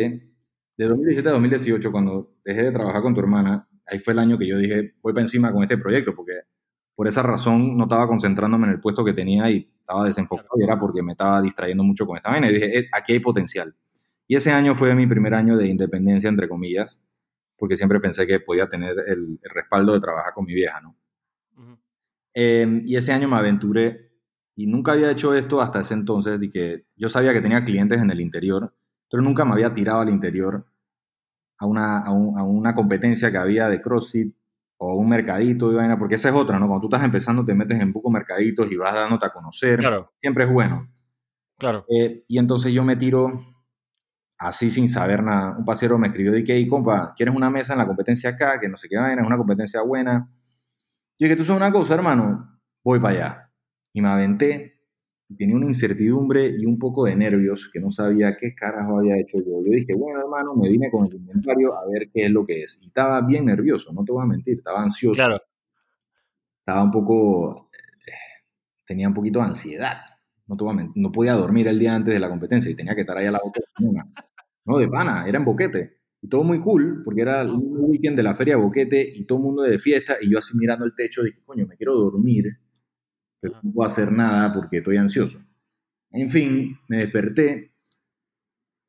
de 0.78 0.86
2017 0.86 1.30
a 1.30 1.34
2018, 1.34 1.92
cuando 1.92 2.36
dejé 2.44 2.64
de 2.64 2.72
trabajar 2.72 3.02
con 3.02 3.14
tu 3.14 3.20
hermana, 3.20 3.68
ahí 3.86 4.00
fue 4.00 4.14
el 4.14 4.20
año 4.20 4.38
que 4.38 4.48
yo 4.48 4.58
dije, 4.58 4.94
voy 5.02 5.14
para 5.14 5.24
encima 5.24 5.52
con 5.52 5.64
este 5.64 5.78
proyecto, 5.78 6.16
porque 6.16 6.34
por 6.96 7.08
esa 7.08 7.24
razón 7.24 7.78
no 7.78 7.84
estaba 7.86 8.08
concentrándome 8.08 8.68
en 8.68 8.74
el 8.74 8.80
puesto 8.80 9.04
que 9.06 9.14
tenía 9.14 9.50
y 9.50 9.72
estaba 9.80 10.06
desenfocado 10.06 10.50
y 10.58 10.64
era 10.64 10.78
porque 10.78 11.02
me 11.02 11.14
estaba 11.14 11.42
distrayendo 11.42 11.84
mucho 11.84 12.06
con 12.06 12.18
esta 12.18 12.30
vaina 12.30 12.50
y 12.50 12.54
dije, 12.54 12.80
eh, 12.80 12.90
aquí 12.92 13.14
hay 13.14 13.20
potencial. 13.20 13.76
Y 14.28 14.36
ese 14.36 14.52
año 14.52 14.76
fue 14.76 14.94
mi 14.94 15.08
primer 15.08 15.34
año 15.34 15.58
de 15.58 15.68
independencia, 15.68 16.30
entre 16.30 16.48
comillas, 16.48 17.04
porque 17.60 17.76
siempre 17.76 18.00
pensé 18.00 18.26
que 18.26 18.40
podía 18.40 18.68
tener 18.68 18.96
el, 19.08 19.40
respaldo 19.44 19.94
de 19.94 20.00
trabajar 20.00 20.34
con 20.34 20.46
mi 20.46 20.54
vieja, 20.54 20.82
¿no? 20.82 20.96
Em, 22.34 22.84
y 22.86 22.96
ese 22.96 23.12
año 23.12 23.28
me 23.28 23.38
aventuré 23.38 24.12
y 24.56 24.68
nunca 24.68 24.92
había 24.92 25.12
hecho 25.12 25.34
esto 25.34 25.62
hasta 25.62 25.80
ese 25.80 25.94
entonces, 25.94 26.40
de 26.40 26.50
que 26.50 26.86
yo 26.96 27.10
sabía 27.10 27.34
que 27.34 27.42
tenía 27.42 27.64
clientes 27.64 28.02
en 28.02 28.12
el 28.12 28.22
interior, 28.22 28.74
pero 29.10 29.24
nunca 29.24 29.46
me 29.46 29.54
había 29.54 29.74
tirado 29.74 30.02
al 30.02 30.10
interior 30.10 30.66
a 31.58 31.66
una, 31.66 32.00
a 32.06 32.12
una 32.12 32.76
competencia 32.76 33.32
que 33.32 33.38
había 33.38 33.68
de 33.68 33.82
CrossFit 33.82 34.34
o 34.78 34.96
un 34.96 35.10
mercadito 35.10 35.72
y 35.72 35.76
vaina, 35.76 36.00
porque 36.00 36.16
esa 36.16 36.30
es 36.30 36.36
otra, 36.36 36.58
¿no? 36.58 36.68
Cuando 36.68 36.88
tú 36.88 36.96
estás 36.96 37.06
empezando 37.06 37.44
te 37.44 37.54
metes 37.54 37.80
en 37.80 37.92
poco 37.92 38.10
mercaditos 38.10 38.72
y 38.72 38.78
vas 38.78 38.94
dándote 38.94 39.26
a 39.26 39.30
conocer, 39.30 39.80
claro. 39.80 40.14
siempre 40.22 40.46
es 40.46 40.52
bueno. 40.52 40.90
Claro. 41.58 41.86
Eh, 41.90 42.24
y 42.28 42.38
entonces 42.38 42.72
yo 42.72 42.86
me 42.86 42.96
tiro 42.96 43.49
así 44.40 44.72
sin 44.72 44.88
saber 44.88 45.22
nada. 45.22 45.56
Un 45.58 45.66
pasero 45.66 45.98
me 45.98 46.08
escribió 46.08 46.32
de 46.32 46.44
que, 46.44 46.68
compa, 46.68 47.14
¿quieres 47.16 47.36
una 47.36 47.50
mesa 47.50 47.74
en 47.74 47.80
la 47.80 47.88
competencia 47.88 48.32
acá? 48.32 48.60
Que 48.60 48.68
no 48.70 48.78
sé 48.78 48.90
qué 48.90 48.98
vaina, 48.98 49.22
es 49.22 49.28
una 49.28 49.38
competencia 49.38 49.82
buena. 49.82 50.28
Yo 51.20 51.26
dije, 51.28 51.36
tú 51.36 51.46
sabes 51.46 51.62
una 51.62 51.72
cosa, 51.72 51.94
hermano, 51.94 52.60
voy 52.84 53.00
para 53.00 53.14
allá. 53.14 53.52
Y 53.94 54.02
me 54.02 54.10
aventé 54.10 54.80
tenía 55.38 55.56
una 55.56 55.68
incertidumbre 55.68 56.48
y 56.48 56.66
un 56.66 56.80
poco 56.80 57.06
de 57.06 57.16
nervios 57.16 57.70
que 57.72 57.80
no 57.80 57.92
sabía 57.92 58.36
qué 58.38 58.56
carajo 58.56 59.00
había 59.00 59.18
hecho 59.20 59.38
yo. 59.38 59.64
Yo 59.64 59.72
dije, 59.72 59.94
bueno, 59.94 60.20
hermano, 60.22 60.56
me 60.56 60.70
vine 60.70 60.90
con 60.90 61.06
el 61.06 61.16
inventario 61.16 61.78
a 61.78 61.86
ver 61.88 62.10
qué 62.12 62.26
es 62.26 62.32
lo 62.32 62.46
que 62.46 62.64
es. 62.64 62.82
Y 62.82 62.88
estaba 62.88 63.22
bien 63.22 63.46
nervioso, 63.46 63.94
no 63.94 64.04
te 64.04 64.12
voy 64.12 64.24
a 64.24 64.26
mentir, 64.26 64.58
estaba 64.58 64.82
ansioso. 64.82 65.16
Claro. 65.16 65.40
Estaba 66.60 66.84
un 66.84 66.92
poco, 66.92 67.70
eh, 68.08 68.44
tenía 68.86 69.08
un 69.08 69.14
poquito 69.14 69.40
de 69.40 69.46
ansiedad. 69.46 69.98
No, 70.48 70.58
te 70.58 70.64
voy 70.64 70.74
a 70.74 70.78
mentir, 70.78 71.02
no 71.02 71.12
podía 71.12 71.34
dormir 71.34 71.68
el 71.68 71.78
día 71.78 71.94
antes 71.94 72.14
de 72.14 72.20
la 72.20 72.30
competencia 72.30 72.72
y 72.72 72.76
tenía 72.76 72.96
que 72.96 73.02
estar 73.02 73.18
ahí 73.18 73.28
a 73.28 73.32
la 73.32 73.40
boca 73.44 73.62
No, 74.66 74.78
de 74.78 74.88
pana, 74.88 75.28
era 75.28 75.40
en 75.40 75.46
boquete. 75.46 76.00
Y 76.22 76.28
todo 76.28 76.44
muy 76.44 76.60
cool, 76.60 77.02
porque 77.04 77.22
era 77.22 77.42
el 77.42 77.52
weekend 77.52 78.18
de 78.18 78.24
la 78.24 78.36
feria 78.36 78.56
de 78.56 78.62
boquete 78.62 79.10
y 79.14 79.26
todo 79.26 79.38
el 79.40 79.44
mundo 79.46 79.62
de 79.64 79.80
fiesta. 79.80 80.18
Y 80.22 80.32
yo 80.32 80.40
así 80.40 80.58
mirando 80.58 80.86
el 80.86 80.94
techo 80.94 81.24
dije, 81.24 81.42
coño, 81.46 81.66
me 81.66 81.78
quiero 81.78 81.96
dormir 81.96 82.60
pero 83.40 83.60
no 83.62 83.72
puedo 83.72 83.90
hacer 83.90 84.12
nada 84.12 84.54
porque 84.54 84.78
estoy 84.78 84.98
ansioso. 84.98 85.40
En 86.12 86.30
fin, 86.30 86.78
me 86.88 86.98
desperté 86.98 87.74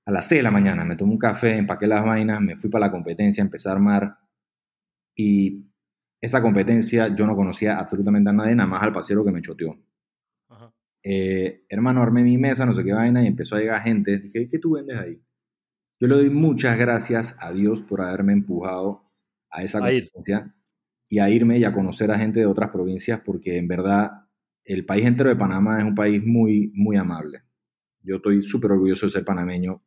a 0.06 0.12
las 0.12 0.26
6 0.26 0.40
de 0.40 0.42
la 0.42 0.50
mañana, 0.50 0.84
me 0.84 0.96
tomé 0.96 1.12
un 1.12 1.18
café, 1.18 1.56
empaqué 1.56 1.86
las 1.86 2.04
vainas, 2.04 2.40
me 2.40 2.56
fui 2.56 2.70
para 2.70 2.86
la 2.86 2.92
competencia, 2.92 3.42
empecé 3.42 3.68
a 3.68 3.72
armar 3.72 4.18
y 5.14 5.66
esa 6.20 6.42
competencia 6.42 7.14
yo 7.14 7.26
no 7.26 7.36
conocía 7.36 7.78
absolutamente 7.78 8.30
a 8.30 8.32
nadie, 8.32 8.54
nada 8.54 8.68
más 8.68 8.82
al 8.82 8.92
pasero 8.92 9.24
que 9.24 9.32
me 9.32 9.40
choteó. 9.40 9.78
Eh, 11.02 11.64
hermano, 11.68 12.02
armé 12.02 12.22
mi 12.22 12.36
mesa, 12.36 12.66
no 12.66 12.74
sé 12.74 12.84
qué 12.84 12.92
vaina, 12.92 13.22
y 13.22 13.26
empezó 13.26 13.56
a 13.56 13.60
llegar 13.60 13.80
gente. 13.82 14.18
Dije, 14.18 14.48
¿qué 14.50 14.58
tú 14.58 14.72
vendes 14.72 14.98
ahí? 14.98 15.22
Yo 16.00 16.08
le 16.08 16.14
doy 16.14 16.30
muchas 16.30 16.78
gracias 16.78 17.36
a 17.40 17.52
Dios 17.52 17.82
por 17.82 18.00
haberme 18.00 18.32
empujado 18.32 19.04
a 19.50 19.62
esa 19.62 19.80
competencia 19.80 20.54
y 21.08 21.18
a 21.18 21.28
irme 21.28 21.58
y 21.58 21.64
a 21.64 21.72
conocer 21.72 22.10
a 22.10 22.18
gente 22.18 22.40
de 22.40 22.46
otras 22.46 22.70
provincias, 22.70 23.20
porque 23.22 23.58
en 23.58 23.68
verdad 23.68 24.10
el 24.64 24.86
país 24.86 25.04
entero 25.04 25.28
de 25.28 25.36
Panamá 25.36 25.78
es 25.78 25.84
un 25.84 25.94
país 25.94 26.24
muy, 26.24 26.72
muy 26.74 26.96
amable. 26.96 27.42
Yo 28.02 28.16
estoy 28.16 28.42
súper 28.42 28.72
orgulloso 28.72 29.06
de 29.06 29.12
ser 29.12 29.24
panameño, 29.26 29.82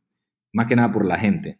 más 0.52 0.67
que 0.67 0.76
nada 0.76 0.91
por 0.91 1.06
la 1.06 1.17
gente. 1.17 1.60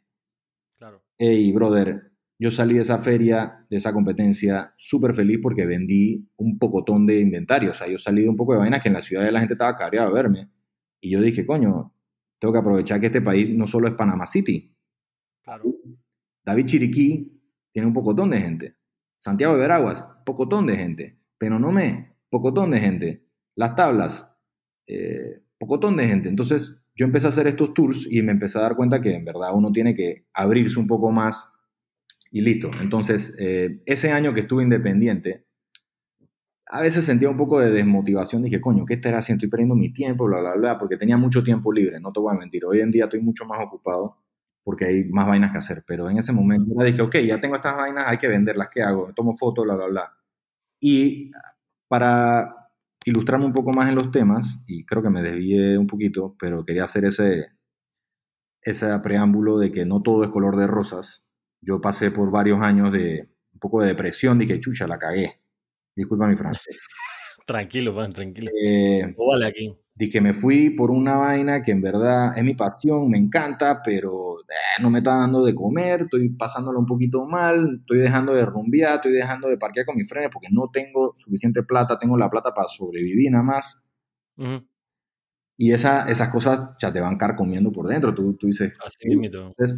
Claro. 0.78 1.04
Hey, 1.18 1.52
brother, 1.52 2.12
yo 2.38 2.52
salí 2.52 2.76
de 2.76 2.82
esa 2.82 3.00
feria, 3.00 3.66
de 3.72 3.78
esa 3.78 3.92
competencia, 3.92 4.74
súper 4.78 5.16
feliz 5.16 5.40
porque 5.42 5.66
vendí 5.66 6.30
un 6.36 6.60
pocotón 6.60 7.08
de 7.08 7.20
inventario. 7.20 7.72
O 7.72 7.74
sea, 7.74 7.88
yo 7.88 7.98
salí 7.98 8.22
de 8.22 8.30
un 8.30 8.36
poco 8.36 8.54
de 8.54 8.60
vainas 8.60 8.82
que 8.82 8.90
en 8.90 8.96
la 8.96 9.02
ciudad 9.02 9.28
la 9.32 9.40
gente 9.40 9.56
estaba 9.56 9.76
careada 9.76 10.10
de 10.10 10.14
verme. 10.14 10.50
Y 11.00 11.10
yo 11.10 11.22
dije, 11.22 11.46
coño, 11.46 11.93
tengo 12.44 12.52
que 12.52 12.60
aprovechar 12.60 13.00
que 13.00 13.06
este 13.06 13.22
país 13.22 13.56
no 13.56 13.66
solo 13.66 13.88
es 13.88 13.94
Panamá 13.94 14.26
City. 14.26 14.76
Claro. 15.46 15.64
David 16.44 16.66
Chiriquí 16.66 17.42
tiene 17.72 17.88
un 17.88 17.94
pocotón 17.94 18.32
de 18.32 18.42
gente. 18.42 18.76
Santiago 19.22 19.54
de 19.54 19.62
Veraguas, 19.62 20.10
pocotón 20.26 20.66
de 20.66 20.76
gente. 20.76 21.22
Pero 21.38 21.58
no 21.58 21.72
me 21.72 22.18
pocotón 22.30 22.72
de 22.72 22.82
gente. 22.82 23.26
Las 23.56 23.78
tablas, 23.78 24.30
eh, 24.88 25.42
pocotón 25.58 25.96
de 25.96 26.06
gente. 26.06 26.28
Entonces 26.28 26.86
yo 26.94 27.06
empecé 27.06 27.28
a 27.28 27.30
hacer 27.30 27.48
estos 27.48 27.74
tours 27.74 28.06
y 28.12 28.22
me 28.24 28.34
empecé 28.34 28.58
a 28.58 28.64
dar 28.64 28.76
cuenta 28.76 29.00
que 29.00 29.16
en 29.16 29.24
verdad 29.24 29.56
uno 29.56 29.72
tiene 29.72 29.96
que 29.96 30.28
abrirse 30.34 30.78
un 30.78 30.88
poco 30.88 31.12
más 31.12 31.50
y 32.30 32.42
listo. 32.42 32.72
Entonces, 32.82 33.38
eh, 33.40 33.82
ese 33.86 34.12
año 34.12 34.34
que 34.34 34.42
estuve 34.42 34.64
independiente, 34.64 35.48
a 36.68 36.82
veces 36.82 37.06
sentía 37.06 37.30
un 37.30 37.38
poco 37.38 37.60
de 37.60 37.72
desmotivación. 37.72 38.44
Dije, 38.44 38.62
coño, 38.62 38.86
¿qué 38.86 38.96
estaré 38.96 39.18
haciendo? 39.18 39.40
Estoy 39.40 39.50
perdiendo 39.50 39.76
mi 39.76 39.92
tiempo, 39.92 40.26
bla, 40.26 40.40
bla, 40.40 40.56
bla, 40.56 40.78
porque 40.78 40.98
tenía 40.98 41.18
mucho 41.18 41.44
tiempo 41.44 41.72
libre, 41.72 42.00
no 42.00 42.12
te 42.12 42.20
voy 42.20 42.34
a 42.36 42.40
mentir. 42.40 42.66
Hoy 42.66 42.82
en 42.82 42.92
día 42.92 43.06
estoy 43.06 43.22
mucho 43.22 43.46
más 43.46 43.60
ocupado 43.64 44.18
porque 44.64 44.86
hay 44.86 45.04
más 45.10 45.28
vainas 45.28 45.52
que 45.52 45.58
hacer. 45.58 45.84
Pero 45.86 46.10
en 46.10 46.18
ese 46.18 46.32
momento 46.32 46.84
dije, 46.84 47.02
ok, 47.02 47.18
ya 47.18 47.40
tengo 47.40 47.56
estas 47.56 47.76
vainas, 47.76 48.06
hay 48.08 48.18
que 48.18 48.28
venderlas, 48.28 48.70
¿qué 48.72 48.82
hago? 48.82 49.14
Tomo 49.14 49.36
fotos, 49.36 49.66
bla, 49.66 49.76
bla, 49.76 49.88
bla. 49.88 50.14
Y 50.80 51.32
para 51.88 52.70
ilustrarme 53.06 53.46
un 53.46 53.54
poco 53.54 53.72
más 53.72 53.90
en 53.90 53.96
los 53.96 54.12
temas, 54.12 54.64
y 54.68 54.86
creo 54.86 55.04
que 55.04 55.10
me 55.10 55.22
desvié 55.22 55.78
un 55.78 55.88
poquito, 55.88 56.36
pero 56.40 56.66
quería 56.66 56.86
hacer 56.86 57.06
ese, 57.06 57.48
ese 58.62 58.98
preámbulo 59.00 59.60
de 59.60 59.72
que 59.72 59.86
no 59.86 60.02
todo 60.02 60.24
es 60.24 60.30
color 60.30 60.56
de 60.56 60.68
rosas. 60.68 61.26
Yo 61.62 61.82
pasé 61.82 62.12
por 62.12 62.32
varios 62.32 62.62
años 62.62 62.92
de 62.92 63.30
un 63.54 63.60
poco 63.60 63.82
de 63.82 63.88
depresión, 63.88 64.40
dije, 64.40 64.60
chucha, 64.60 64.88
la 64.88 64.98
cagué. 65.00 65.43
Disculpa 65.96 66.28
mi 66.28 66.36
francés. 66.36 66.80
Tranquilo, 67.46 67.94
man, 67.94 68.14
tranquilo. 68.14 68.50
Eh, 68.64 69.14
vale 69.18 69.46
aquí. 69.46 69.78
di 69.96 70.10
que 70.10 70.22
me 70.22 70.34
fui 70.34 70.72
por 70.72 70.90
una 70.90 71.18
vaina 71.18 71.62
que 71.62 71.72
en 71.72 71.82
verdad 71.82 72.36
es 72.36 72.44
mi 72.44 72.56
pasión, 72.56 73.10
me 73.10 73.18
encanta, 73.18 73.82
pero 73.84 74.40
eh, 74.40 74.82
no 74.82 74.90
me 74.90 75.00
está 75.00 75.18
dando 75.18 75.46
de 75.46 75.54
comer, 75.54 76.02
estoy 76.04 76.30
pasándolo 76.30 76.80
un 76.80 76.86
poquito 76.86 77.26
mal, 77.26 77.80
estoy 77.82 78.00
dejando 78.00 78.34
de 78.34 78.46
rumbear, 78.46 78.96
estoy 78.96 79.12
dejando 79.12 79.50
de 79.50 79.58
parquear 79.58 79.86
con 79.86 79.96
mis 79.96 80.10
frenes 80.10 80.30
porque 80.32 80.48
no 80.52 80.70
tengo 80.72 81.16
suficiente 81.18 81.62
plata, 81.64 82.00
tengo 82.00 82.18
la 82.18 82.30
plata 82.30 82.54
para 82.54 82.68
sobrevivir 82.68 83.32
nada 83.32 83.44
más. 83.44 83.84
Ujú. 84.38 84.66
Y 85.58 85.72
esa, 85.72 86.10
esas 86.10 86.30
cosas 86.30 86.72
ya 86.80 86.92
te 86.92 87.00
van 87.00 87.18
carcomiendo 87.18 87.72
por 87.72 87.88
dentro. 87.88 88.14
Tú, 88.16 88.34
tú 88.34 88.48
dices, 88.48 88.74
Así. 88.84 88.98
Entonces, 89.02 89.76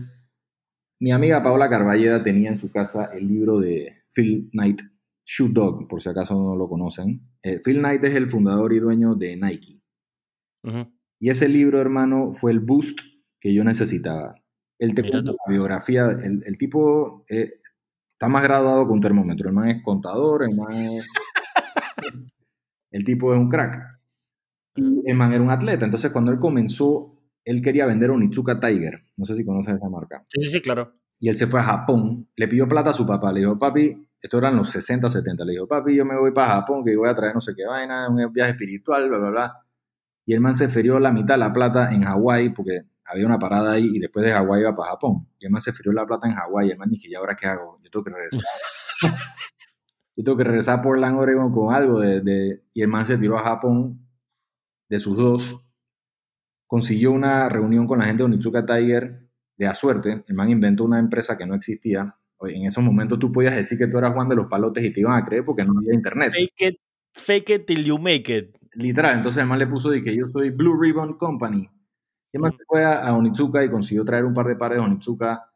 mi 1.00 1.12
amiga 1.12 1.44
Paola 1.44 1.70
Carballeda 1.70 2.24
tenía 2.24 2.48
en 2.48 2.56
su 2.56 2.72
casa 2.72 3.10
el 3.14 3.28
libro 3.28 3.60
de 3.60 4.04
Phil 4.14 4.50
Knight, 4.54 4.80
Shoe 5.26 5.50
Dog, 5.52 5.88
por 5.88 6.02
si 6.02 6.10
acaso 6.10 6.36
no 6.36 6.56
lo 6.56 6.70
conocen. 6.70 7.22
Eh, 7.42 7.60
Phil 7.64 7.80
Knight 7.80 8.04
es 8.04 8.14
el 8.16 8.30
fundador 8.30 8.74
y 8.74 8.80
dueño 8.80 9.16
de 9.16 9.36
Nike. 9.38 9.82
Ujú. 10.64 10.88
Y 11.20 11.30
ese 11.30 11.50
libro, 11.50 11.82
hermano, 11.82 12.32
fue 12.34 12.52
el 12.52 12.60
boost 12.60 13.00
que 13.40 13.54
yo 13.54 13.64
necesitaba. 13.64 14.36
Él 14.78 14.94
te 14.94 15.02
cuenta 15.10 15.32
la 15.32 15.52
biografía, 15.54 16.06
el, 16.12 16.42
el 16.46 16.58
tipo 16.58 17.26
eh, 17.30 17.54
está 18.14 18.28
más 18.28 18.44
graduado 18.44 18.86
que 18.86 18.92
un 18.94 19.02
termómetro. 19.02 19.50
El 19.50 19.56
man 19.56 19.70
es 19.70 19.82
contador, 19.82 20.44
el 20.44 20.56
man 20.56 20.72
es- 20.74 21.06
El 22.92 23.04
tipo 23.04 23.34
es 23.34 23.40
un 23.40 23.50
crack. 23.50 23.78
Y 24.76 25.10
el 25.10 25.16
man 25.18 25.34
era 25.34 25.42
un 25.44 25.50
atleta. 25.52 25.86
Entonces, 25.86 26.12
cuando 26.12 26.32
él 26.32 26.40
comenzó, 26.40 27.20
él 27.44 27.62
quería 27.62 27.86
vender 27.86 28.12
Onitsuka 28.12 28.60
Tiger. 28.60 29.06
No 29.18 29.26
sé 29.26 29.36
si 29.36 29.46
conoces 29.46 29.76
esa 29.76 29.90
marca. 29.90 30.26
Sí, 30.30 30.42
sí, 30.42 30.50
sí, 30.52 30.62
claro. 30.62 30.94
Y 31.20 31.30
él 31.30 31.36
se 31.36 31.48
fue 31.48 31.60
a 31.60 31.64
Japón, 31.64 32.28
le 32.36 32.48
pidió 32.48 32.68
plata 32.68 32.90
a 32.90 32.94
su 32.94 33.06
papá, 33.06 33.32
le 33.32 33.40
dijo, 33.40 33.58
papi, 33.58 34.08
esto 34.22 34.38
eran 34.38 34.56
los 34.56 34.70
60, 34.70 35.10
70, 35.10 35.46
le 35.46 35.54
dijo, 35.54 35.68
papi, 35.68 35.96
yo 35.96 36.06
me 36.06 36.18
voy 36.18 36.32
para 36.32 36.54
Japón, 36.56 36.84
que 36.84 36.96
voy 36.96 37.10
a 37.10 37.16
traer 37.16 37.34
no 37.34 37.40
sé 37.42 37.54
qué 37.56 37.66
vaina, 37.66 38.10
un 38.10 38.32
viaje 38.34 38.52
espiritual, 38.52 39.08
bla, 39.10 39.18
bla, 39.20 39.30
bla. 39.30 39.66
Y 40.26 40.34
el 40.34 40.42
man 40.42 40.54
se 40.54 40.68
ferió 40.68 41.00
la 41.00 41.12
mitad 41.12 41.36
de 41.36 41.40
la 41.40 41.54
plata 41.54 41.92
en 41.94 42.04
Hawái, 42.04 42.50
porque 42.50 42.82
había 43.06 43.26
una 43.26 43.38
parada 43.40 43.74
ahí 43.74 43.88
y 43.94 44.00
después 44.00 44.26
de 44.26 44.32
Hawái 44.32 44.62
iba 44.62 44.74
para 44.76 44.92
Japón. 44.92 45.28
Y 45.40 45.46
el 45.46 45.52
man 45.52 45.62
se 45.62 45.72
ferió 45.72 45.94
la 45.94 46.06
plata 46.06 46.28
en 46.28 46.34
Hawái, 46.36 46.68
y 46.68 46.72
el 46.72 46.78
man 46.78 46.90
dije, 46.90 47.08
¿y 47.10 47.16
ahora 47.16 47.36
qué 47.36 47.46
hago? 47.48 47.80
Yo 47.84 47.90
tengo 47.92 48.04
que 48.04 48.12
regresar. 48.12 48.42
yo 50.16 50.24
tengo 50.24 50.38
que 50.38 50.44
regresar 50.44 50.80
a 50.80 50.82
Portland, 50.82 51.18
Oregon 51.20 51.52
con 51.52 51.74
algo 51.74 52.00
de, 52.00 52.22
de- 52.22 52.64
Y 52.74 52.82
el 52.82 52.88
man 52.88 53.06
se 53.06 53.18
tiró 53.18 53.38
a 53.38 53.44
Japón 53.44 54.08
de 54.90 55.00
sus 55.00 55.16
dos, 55.18 55.60
consiguió 56.68 57.12
una 57.12 57.50
reunión 57.50 57.88
con 57.88 58.00
la 58.00 58.06
gente 58.06 58.22
de 58.24 58.26
Onitsuka 58.26 58.66
Tiger 58.66 59.25
de 59.58 59.68
a 59.68 59.74
suerte, 59.74 60.24
el 60.28 60.36
man 60.36 60.50
inventó 60.50 60.84
una 60.84 61.00
empresa 61.00 61.38
que 61.38 61.46
no 61.46 61.56
existía. 61.56 62.16
En 62.42 62.66
esos 62.66 62.84
momentos 62.84 63.18
tú 63.20 63.32
podías 63.32 63.56
decir 63.56 63.78
que 63.78 63.88
tú 63.88 63.98
eras 63.98 64.14
Juan 64.14 64.30
de 64.30 64.36
los 64.36 64.48
Palotes 64.48 64.84
y 64.84 64.92
te 64.92 65.00
iban 65.00 65.18
a 65.18 65.26
creer 65.26 65.44
porque 65.44 65.64
no 65.64 65.74
había 65.78 65.94
internet. 65.94 66.34
Fake 66.34 66.74
it, 66.74 66.76
fake 67.14 67.50
it 67.50 67.66
till 67.66 67.84
you 67.84 67.98
make 67.98 68.36
it. 68.36 68.56
Literal, 68.74 69.16
entonces 69.16 69.42
el 69.42 69.48
man 69.48 69.60
le 69.60 69.68
puso 69.68 69.90
de 69.90 70.04
que 70.04 70.16
yo 70.16 70.26
soy 70.32 70.50
Blue 70.50 70.80
Ribbon 70.80 71.14
Company. 71.18 71.70
Y 72.32 72.38
el 72.38 72.42
man 72.42 72.52
se 72.52 72.66
fue 72.68 72.84
a, 72.84 73.08
a 73.08 73.14
Onitsuka 73.16 73.64
y 73.64 73.70
consiguió 73.70 74.04
traer 74.04 74.26
un 74.26 74.34
par 74.34 74.48
de 74.48 74.58
pares 74.58 74.78
de 74.78 74.84
Onitsuka, 74.84 75.50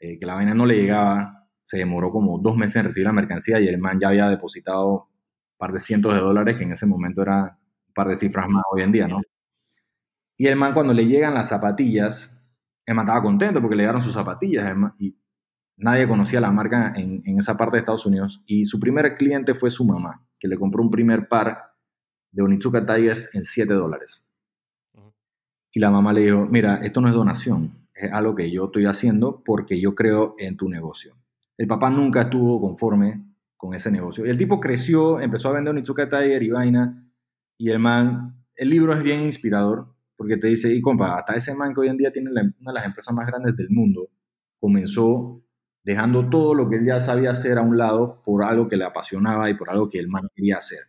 eh, 0.00 0.18
que 0.18 0.26
la 0.26 0.34
vaina 0.34 0.54
no 0.54 0.66
le 0.66 0.76
llegaba. 0.76 1.48
Se 1.62 1.78
demoró 1.78 2.10
como 2.10 2.38
dos 2.38 2.56
meses 2.56 2.76
en 2.76 2.84
recibir 2.84 3.06
la 3.06 3.12
mercancía 3.12 3.60
y 3.60 3.68
el 3.68 3.78
man 3.78 3.98
ya 4.00 4.08
había 4.08 4.28
depositado 4.28 4.90
un 4.90 5.56
par 5.56 5.72
de 5.72 5.80
cientos 5.80 6.12
de 6.12 6.20
dólares, 6.20 6.56
que 6.56 6.64
en 6.64 6.72
ese 6.72 6.86
momento 6.86 7.22
era 7.22 7.58
un 7.86 7.94
par 7.94 8.08
de 8.08 8.16
cifras 8.16 8.48
más 8.48 8.64
hoy 8.72 8.82
en 8.82 8.92
día, 8.92 9.08
¿no? 9.08 9.20
Y 10.36 10.48
el 10.48 10.56
man 10.56 10.74
cuando 10.74 10.92
le 10.92 11.06
llegan 11.06 11.34
las 11.34 11.48
zapatillas, 11.48 12.33
el 12.86 12.94
man 12.94 13.06
estaba 13.06 13.22
contento 13.22 13.60
porque 13.60 13.76
le 13.76 13.82
llegaron 13.82 14.00
sus 14.00 14.14
zapatillas 14.14 14.74
y 14.98 15.16
nadie 15.76 16.06
conocía 16.06 16.40
la 16.40 16.50
marca 16.50 16.92
en, 16.94 17.22
en 17.24 17.38
esa 17.38 17.56
parte 17.56 17.76
de 17.76 17.80
Estados 17.80 18.06
Unidos. 18.06 18.42
Y 18.46 18.64
su 18.64 18.78
primer 18.78 19.16
cliente 19.16 19.54
fue 19.54 19.70
su 19.70 19.84
mamá, 19.84 20.26
que 20.38 20.48
le 20.48 20.58
compró 20.58 20.82
un 20.82 20.90
primer 20.90 21.28
par 21.28 21.74
de 22.30 22.42
Onitsuka 22.42 22.84
Tigers 22.84 23.34
en 23.34 23.44
7 23.44 23.72
dólares. 23.74 24.26
Y 25.72 25.80
la 25.80 25.90
mamá 25.90 26.12
le 26.12 26.22
dijo, 26.22 26.46
mira, 26.46 26.76
esto 26.76 27.00
no 27.00 27.08
es 27.08 27.14
donación, 27.14 27.88
es 27.94 28.12
algo 28.12 28.34
que 28.34 28.50
yo 28.50 28.66
estoy 28.66 28.86
haciendo 28.86 29.42
porque 29.44 29.80
yo 29.80 29.94
creo 29.94 30.34
en 30.38 30.56
tu 30.56 30.68
negocio. 30.68 31.16
El 31.56 31.66
papá 31.66 31.90
nunca 31.90 32.22
estuvo 32.22 32.60
conforme 32.60 33.24
con 33.56 33.74
ese 33.74 33.90
negocio. 33.90 34.26
Y 34.26 34.30
el 34.30 34.36
tipo 34.36 34.60
creció, 34.60 35.20
empezó 35.20 35.48
a 35.48 35.52
vender 35.52 35.72
Onitsuka 35.72 36.08
Tiger 36.08 36.42
y 36.42 36.50
vaina, 36.50 37.10
y 37.56 37.70
el 37.70 37.78
man, 37.78 38.44
el 38.56 38.70
libro 38.70 38.92
es 38.94 39.02
bien 39.02 39.22
inspirador, 39.22 39.93
porque 40.24 40.38
te 40.38 40.48
dice, 40.48 40.74
y 40.74 40.80
compa, 40.80 41.14
hasta 41.18 41.36
ese 41.36 41.54
man 41.54 41.74
que 41.74 41.80
hoy 41.80 41.88
en 41.88 41.96
día 41.98 42.10
tiene 42.12 42.30
la- 42.32 42.42
una 42.42 42.72
de 42.72 42.74
las 42.74 42.86
empresas 42.86 43.14
más 43.14 43.26
grandes 43.26 43.54
del 43.56 43.68
mundo, 43.70 44.08
comenzó 44.58 45.42
dejando 45.82 46.28
todo 46.30 46.54
lo 46.54 46.68
que 46.68 46.76
él 46.76 46.86
ya 46.86 46.98
sabía 47.00 47.30
hacer 47.30 47.58
a 47.58 47.62
un 47.62 47.76
lado 47.76 48.22
por 48.24 48.42
algo 48.42 48.68
que 48.68 48.76
le 48.76 48.84
apasionaba 48.84 49.50
y 49.50 49.54
por 49.54 49.68
algo 49.70 49.88
que 49.88 49.98
el 49.98 50.08
man 50.08 50.28
quería 50.34 50.56
hacer. 50.56 50.80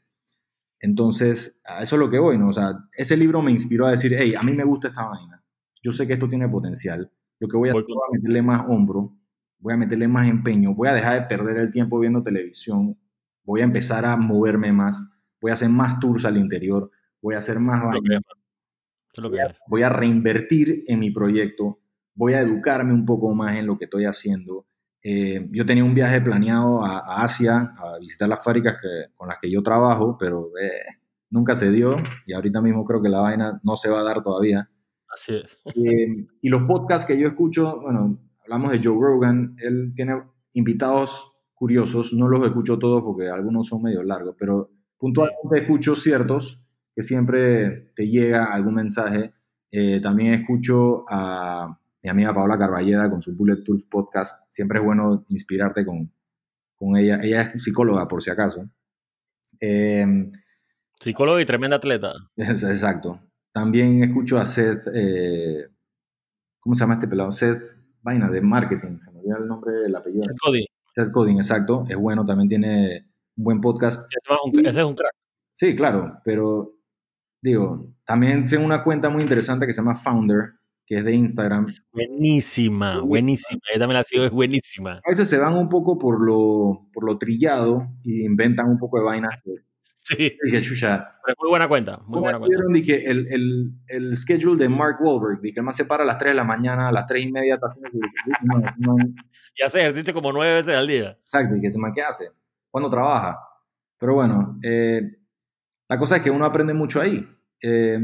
Entonces, 0.80 1.62
a 1.66 1.82
eso 1.84 1.96
es 1.96 2.00
lo 2.00 2.10
que 2.10 2.20
voy, 2.20 2.38
¿no? 2.38 2.50
O 2.50 2.54
sea, 2.54 2.74
ese 2.94 3.18
libro 3.18 3.42
me 3.42 3.52
inspiró 3.52 3.88
a 3.88 3.92
decir, 3.92 4.16
hey, 4.18 4.36
a 4.38 4.44
mí 4.44 4.54
me 4.54 4.64
gusta 4.64 4.90
esta 4.90 5.04
vaina. 5.06 5.44
Yo 5.84 5.92
sé 5.92 6.08
que 6.08 6.14
esto 6.14 6.30
tiene 6.30 6.48
potencial. 6.50 7.12
Lo 7.40 7.48
que 7.48 7.58
voy 7.58 7.70
a 7.70 7.74
Voy 7.74 7.82
hacer 7.84 7.96
es 8.14 8.22
meterle 8.22 8.42
más 8.42 8.66
hombro, 8.68 9.18
voy 9.60 9.74
a 9.74 9.78
meterle 9.78 10.08
más 10.08 10.28
empeño, 10.30 10.74
voy 10.76 10.88
a 10.90 10.94
dejar 10.94 11.22
de 11.22 11.28
perder 11.28 11.58
el 11.58 11.72
tiempo 11.72 12.00
viendo 12.00 12.24
televisión, 12.24 12.98
voy 13.44 13.62
a 13.62 13.66
empezar 13.66 14.06
a 14.06 14.16
moverme 14.18 14.72
más, 14.74 15.12
voy 15.42 15.52
a 15.52 15.56
hacer 15.56 15.70
más 15.70 16.00
tours 16.00 16.26
al 16.26 16.38
interior, 16.38 16.92
voy 17.22 17.36
a 17.36 17.40
hacer 17.40 17.60
más 17.60 17.84
vainas, 17.84 18.02
es, 18.04 18.22
man. 18.22 18.24
Eso 18.24 19.05
es 19.05 19.05
lo 19.24 19.32
que 19.32 19.38
es. 19.38 19.56
voy 19.68 19.82
a 19.84 19.90
reinvertir 19.90 20.84
en 20.88 21.00
mi 21.00 21.12
proyecto, 21.12 21.80
voy 22.14 22.34
a 22.34 22.42
educarme 22.42 22.94
un 22.94 23.06
poco 23.06 23.34
más 23.34 23.58
en 23.58 23.68
lo 23.68 23.78
que 23.78 23.86
estoy 23.86 24.06
haciendo. 24.06 24.66
Eh, 25.04 25.48
yo 25.52 25.66
tenía 25.66 25.84
un 25.84 25.94
viaje 25.94 26.20
planeado 26.22 26.84
a, 26.84 26.98
a 27.00 27.24
Asia, 27.24 27.74
a 27.78 28.00
visitar 28.00 28.28
las 28.28 28.44
fábricas 28.44 28.76
que- 28.82 29.14
con 29.16 29.28
las 29.28 29.38
que 29.42 29.52
yo 29.52 29.62
trabajo, 29.62 30.18
pero 30.18 30.50
eh, 30.60 30.72
nunca 31.30 31.54
se 31.56 31.72
dio 31.72 31.98
y 32.26 32.34
ahorita 32.34 32.62
mismo 32.62 32.84
creo 32.84 33.02
que 33.02 33.10
la 33.10 33.20
vaina 33.20 33.60
no 33.64 33.76
se 33.76 33.90
va 33.90 34.00
a 34.00 34.04
dar 34.04 34.24
todavía. 34.24 34.70
Así 35.08 35.36
es. 35.36 35.58
Eh, 35.76 36.26
y 36.42 36.50
los 36.50 36.64
podcasts 36.64 37.06
que 37.06 37.18
yo 37.20 37.28
escucho, 37.28 37.80
bueno, 37.82 38.20
hablamos 38.44 38.72
de 38.72 38.82
Joe 38.84 38.98
Rogan, 39.00 39.56
él 39.60 39.94
tiene 39.96 40.22
invitados 40.54 41.32
curiosos, 41.54 42.12
no 42.14 42.28
los 42.28 42.44
escucho 42.46 42.78
todos 42.80 43.04
porque 43.04 43.30
algunos 43.30 43.68
son 43.68 43.82
medio 43.84 44.02
largos, 44.04 44.36
pero 44.38 44.72
puntualmente 44.98 45.60
escucho 45.62 45.96
ciertos 45.96 46.62
que 46.96 47.02
siempre 47.02 47.92
te 47.96 48.08
llega 48.08 48.46
algún 48.54 48.76
mensaje. 48.76 49.34
Eh, 49.72 50.00
también 50.02 50.34
escucho 50.34 51.04
a 51.10 51.78
mi 52.02 52.10
amiga 52.10 52.34
Paola 52.34 52.58
Carballeda 52.58 53.10
con 53.10 53.22
su 53.22 53.36
Bulletproof 53.36 53.84
Podcast. 53.90 54.42
Siempre 54.50 54.80
es 54.80 54.86
bueno 54.86 55.26
inspirarte 55.30 55.86
con, 55.86 56.12
con 56.76 56.96
ella. 56.96 57.20
Ella 57.22 57.42
es 57.54 57.64
psicóloga, 57.64 58.08
por 58.08 58.22
si 58.22 58.30
acaso. 58.30 58.70
Eh, 59.60 60.32
Psicólogo 61.00 61.40
y 61.40 61.46
tremenda 61.46 61.78
atleta. 61.78 62.14
es- 62.36 62.64
Exacto. 62.64 63.20
También 63.52 64.04
escucho 64.04 64.38
a 64.38 64.46
Seth, 64.46 64.88
eh, 64.94 65.68
¿cómo 66.60 66.76
se 66.76 66.82
llama 66.82 66.96
este 66.96 67.08
pelado? 67.08 67.32
Seth 67.32 67.62
Vaina, 68.02 68.30
de 68.30 68.42
marketing, 68.42 69.00
se 69.00 69.12
me 69.12 69.20
olvida 69.20 69.38
el 69.40 69.48
nombre 69.48 69.72
del 69.74 69.96
apellido. 69.96 70.24
Seth 70.24 70.38
Godin. 70.46 70.66
Seth 70.94 71.10
Godin, 71.12 71.38
exacto, 71.38 71.84
es 71.88 71.96
bueno, 71.98 72.26
también 72.26 72.48
tiene 72.50 73.10
un 73.38 73.44
buen 73.44 73.62
podcast. 73.62 74.02
Ese 74.10 74.20
es 74.24 74.54
un- 74.60 74.66
Ese 74.66 74.80
es 74.82 74.86
un 74.86 74.96
crack. 74.96 75.14
Sí, 75.54 75.76
claro, 75.76 76.20
pero 76.24 76.75
digo, 77.46 77.94
también 78.06 78.46
tengo 78.46 78.66
una 78.66 78.84
cuenta 78.84 79.10
muy 79.10 79.22
interesante 79.22 79.66
que 79.68 79.74
se 79.74 79.82
llama 79.82 79.96
Founder, 79.96 80.54
que 80.86 80.98
es 80.98 81.04
de 81.06 81.14
Instagram. 81.14 81.68
Buenísima, 81.94 83.02
buenísima. 83.02 83.60
Yo 83.74 83.80
también 83.80 83.98
la 83.98 84.04
sigo, 84.04 84.24
es 84.26 84.32
buenísima. 84.32 84.94
A 85.06 85.10
veces 85.10 85.30
se 85.30 85.38
van 85.38 85.54
un 85.54 85.70
poco 85.70 85.98
por 85.98 86.26
lo, 86.26 86.88
por 86.94 87.06
lo 87.06 87.18
trillado 87.18 87.88
y 88.04 88.26
inventan 88.26 88.68
un 88.68 88.78
poco 88.80 88.98
de 89.00 89.06
vainas. 89.06 89.40
que- 89.44 89.52
Sí, 90.08 90.38
Dije, 90.44 90.62
chucha, 90.62 90.98
pero 91.26 91.34
es 91.34 91.36
muy 91.40 91.50
buena 91.50 91.68
cuenta, 91.68 92.00
muy 92.06 92.20
buena 92.20 92.38
cuenta. 92.38 92.56
Que 92.86 92.96
el, 93.06 93.26
el, 93.28 93.72
el 93.88 94.16
schedule 94.16 94.56
de 94.62 94.70
Mark 94.70 94.98
Wahlberg, 95.02 95.42
que 95.42 95.52
el 95.56 95.64
más 95.64 95.76
se 95.76 95.86
para 95.86 96.04
a 96.04 96.06
las 96.06 96.20
3 96.20 96.34
de 96.34 96.36
la 96.36 96.44
mañana, 96.44 96.90
a 96.90 96.92
las 96.92 97.08
3 97.08 97.24
y 97.26 97.32
media 97.32 97.56
está 97.56 97.66
haciendo 97.68 97.90
no, 98.44 98.60
no, 98.78 98.96
Y 99.58 99.64
hace 99.64 99.80
ejercicio 99.80 100.14
como 100.14 100.32
nueve 100.32 100.54
veces 100.54 100.76
al 100.76 100.86
día. 100.86 101.18
Exacto, 101.22 101.56
y 101.56 101.62
que 101.62 101.72
se 101.72 101.80
man, 101.80 101.92
¿qué 101.92 102.04
hace? 102.04 102.26
¿Cuándo 102.70 102.88
trabaja? 102.92 103.40
Pero 103.98 104.14
bueno, 104.14 104.60
eh, 104.64 105.02
la 105.90 105.98
cosa 105.98 106.18
es 106.18 106.22
que 106.22 106.30
uno 106.30 106.46
aprende 106.46 106.76
mucho 106.76 107.02
ahí. 107.02 107.28
Eh, 107.68 107.98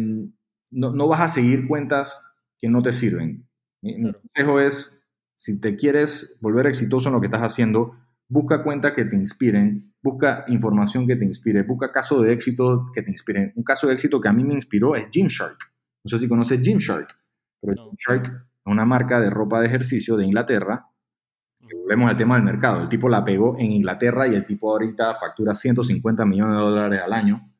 no, 0.71 0.91
no 0.91 1.07
vas 1.07 1.21
a 1.21 1.27
seguir 1.27 1.67
cuentas 1.67 2.25
que 2.57 2.67
no 2.67 2.81
te 2.81 2.91
sirven. 2.91 3.47
Mi, 3.81 4.11
consejo 4.11 4.59
es, 4.59 4.97
si 5.35 5.59
te 5.59 5.75
quieres 5.75 6.35
volver 6.41 6.65
exitoso 6.65 7.09
en 7.09 7.15
lo 7.15 7.21
que 7.21 7.27
estás 7.27 7.41
haciendo, 7.41 7.95
busca 8.27 8.63
cuentas 8.63 8.93
que 8.95 9.05
te 9.05 9.15
inspiren, 9.15 9.93
busca 10.01 10.45
información 10.47 11.05
que 11.05 11.15
te 11.15 11.25
inspire, 11.25 11.63
busca 11.63 11.91
casos 11.91 12.23
de 12.23 12.33
éxito 12.33 12.89
que 12.93 13.03
te 13.03 13.11
inspiren. 13.11 13.53
Un 13.55 13.63
caso 13.63 13.87
de 13.87 13.93
éxito 13.93 14.19
que 14.19 14.29
a 14.29 14.33
mí 14.33 14.43
me 14.43 14.53
inspiró 14.53 14.95
es 14.95 15.09
Gymshark. 15.11 15.57
No 16.03 16.09
sé 16.09 16.17
si 16.17 16.27
conoces 16.27 16.59
Gymshark, 16.61 17.15
pero 17.61 17.73
No. 17.75 17.89
Gymshark 17.89 18.25
es 18.25 18.71
una 18.71 18.85
marca 18.85 19.19
de 19.19 19.29
ropa 19.29 19.59
de 19.59 19.67
ejercicio 19.67 20.17
de 20.17 20.25
Inglaterra 20.25 20.91
volvemos 21.75 22.09
al 22.09 22.17
tema 22.17 22.35
del 22.35 22.43
mercado. 22.43 22.81
El 22.81 22.89
tipo 22.89 23.09
la 23.09 23.23
pegó 23.23 23.55
en 23.57 23.71
Inglaterra 23.71 24.27
y 24.27 24.35
el 24.35 24.45
tipo 24.45 24.71
ahorita 24.71 25.15
factura 25.15 25.53
150 25.53 26.25
millones 26.25 26.55
de 26.55 26.61
dólares 26.61 27.01
al 27.03 27.13
año. 27.13 27.50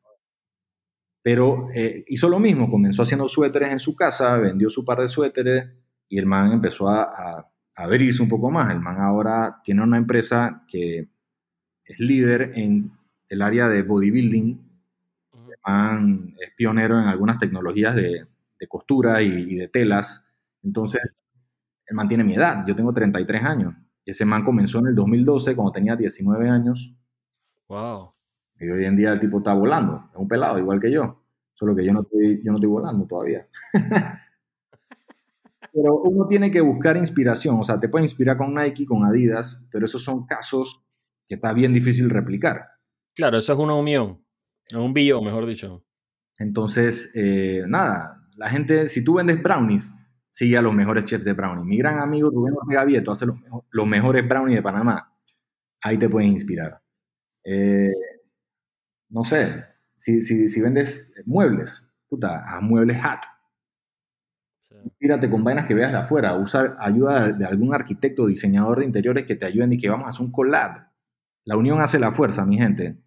Pero 1.22 1.68
eh, 1.74 2.04
hizo 2.08 2.28
lo 2.28 2.40
mismo, 2.40 2.68
comenzó 2.68 3.02
haciendo 3.02 3.28
suéteres 3.28 3.70
en 3.72 3.78
su 3.78 3.94
casa, 3.94 4.36
vendió 4.38 4.68
su 4.70 4.84
par 4.84 5.00
de 5.00 5.08
suéteres 5.08 5.70
y 6.08 6.18
el 6.18 6.26
man 6.26 6.52
empezó 6.52 6.88
a, 6.88 7.02
a- 7.04 7.48
abrirse 7.76 8.22
un 8.22 8.28
poco 8.28 8.50
más. 8.50 8.72
El 8.74 8.80
man 8.80 9.00
ahora 9.00 9.60
tiene 9.64 9.82
una 9.82 9.96
empresa 9.98 10.64
que 10.68 11.08
es 11.84 11.98
líder 12.00 12.52
en 12.56 12.92
el 13.28 13.42
área 13.42 13.68
de 13.68 13.82
bodybuilding, 13.82 14.60
Ujú. 15.32 15.50
man 15.66 16.34
es 16.40 16.50
pionero 16.56 16.98
en 17.00 17.06
algunas 17.08 17.38
tecnologías 17.38 17.94
de, 17.96 18.26
de 18.58 18.66
costura 18.68 19.22
y, 19.22 19.28
y 19.28 19.54
de 19.56 19.68
telas. 19.68 20.24
Entonces, 20.62 21.00
el 21.86 21.96
man 21.96 22.08
tiene 22.08 22.24
mi 22.24 22.34
edad. 22.34 22.64
Yo 22.66 22.74
tengo 22.76 22.92
33 22.92 23.42
años. 23.44 23.74
Y 24.04 24.10
ese 24.12 24.24
man 24.24 24.42
comenzó 24.44 24.78
en 24.80 24.88
el 24.88 24.94
2012 24.94 25.54
cuando 25.56 25.72
tenía 25.72 25.96
19 25.96 26.48
años. 26.48 26.94
Wow. 27.68 28.11
Y 28.62 28.70
hoy 28.70 28.84
en 28.86 28.96
día 28.96 29.12
el 29.12 29.20
tipo 29.20 29.38
está 29.38 29.52
volando. 29.54 30.08
Es 30.12 30.18
un 30.18 30.28
pelado, 30.28 30.58
igual 30.58 30.80
que 30.80 30.92
yo. 30.92 31.20
Solo 31.52 31.74
que 31.74 31.84
yo 31.84 31.92
no 31.92 32.02
estoy, 32.02 32.40
yo 32.44 32.52
no 32.52 32.58
estoy 32.58 32.70
volando 32.70 33.06
todavía. 33.06 33.46
pero 35.72 36.00
uno 36.02 36.28
tiene 36.28 36.50
que 36.50 36.60
buscar 36.60 36.96
inspiración. 36.96 37.58
O 37.58 37.64
sea, 37.64 37.80
te 37.80 37.88
puede 37.88 38.04
inspirar 38.04 38.36
con 38.36 38.54
Nike, 38.54 38.86
con 38.86 39.04
Adidas, 39.04 39.66
pero 39.70 39.86
esos 39.86 40.04
son 40.04 40.26
casos 40.26 40.84
que 41.26 41.34
está 41.34 41.52
bien 41.52 41.72
difícil 41.72 42.08
replicar. 42.08 42.68
Claro, 43.14 43.38
eso 43.38 43.52
es 43.52 43.58
una 43.58 43.74
unión. 43.74 44.24
Un 44.74 44.92
billón, 44.92 45.24
mejor 45.24 45.46
dicho. 45.46 45.84
Entonces, 46.38 47.10
eh, 47.14 47.64
nada, 47.66 48.28
la 48.36 48.48
gente, 48.48 48.88
si 48.88 49.02
tú 49.02 49.14
vendes 49.14 49.42
brownies, 49.42 49.92
sigue 50.30 50.56
a 50.56 50.62
los 50.62 50.74
mejores 50.74 51.04
chefs 51.04 51.24
de 51.24 51.32
brownies. 51.32 51.66
Mi 51.66 51.76
gran 51.76 51.98
amigo 51.98 52.30
Rubén 52.30 52.54
Ortega 52.56 52.84
Vieto 52.84 53.10
hace 53.10 53.26
los, 53.26 53.36
los 53.70 53.86
mejores 53.86 54.26
brownies 54.26 54.58
de 54.58 54.62
Panamá. 54.62 55.12
Ahí 55.82 55.98
te 55.98 56.08
puedes 56.08 56.30
inspirar. 56.30 56.80
Eh, 57.44 57.90
no 59.12 59.24
sé, 59.24 59.64
si, 59.96 60.22
si, 60.22 60.48
si, 60.48 60.60
vendes 60.60 61.14
muebles, 61.26 61.92
puta, 62.08 62.42
a 62.44 62.60
muebles 62.60 62.98
hat. 63.04 63.20
Inspírate 64.84 65.30
con 65.30 65.44
vainas 65.44 65.66
que 65.66 65.74
veas 65.74 65.92
de 65.92 65.98
afuera. 65.98 66.34
Usa 66.34 66.76
ayuda 66.80 67.30
de 67.30 67.44
algún 67.44 67.72
arquitecto 67.72 68.24
o 68.24 68.26
diseñador 68.26 68.80
de 68.80 68.86
interiores 68.86 69.24
que 69.24 69.36
te 69.36 69.46
ayuden 69.46 69.72
y 69.72 69.78
que 69.78 69.88
vamos 69.88 70.06
a 70.06 70.08
hacer 70.08 70.26
un 70.26 70.32
collab. 70.32 70.88
La 71.44 71.56
unión 71.56 71.80
hace 71.80 72.00
la 72.00 72.10
fuerza, 72.10 72.44
mi 72.46 72.58
gente. 72.58 72.98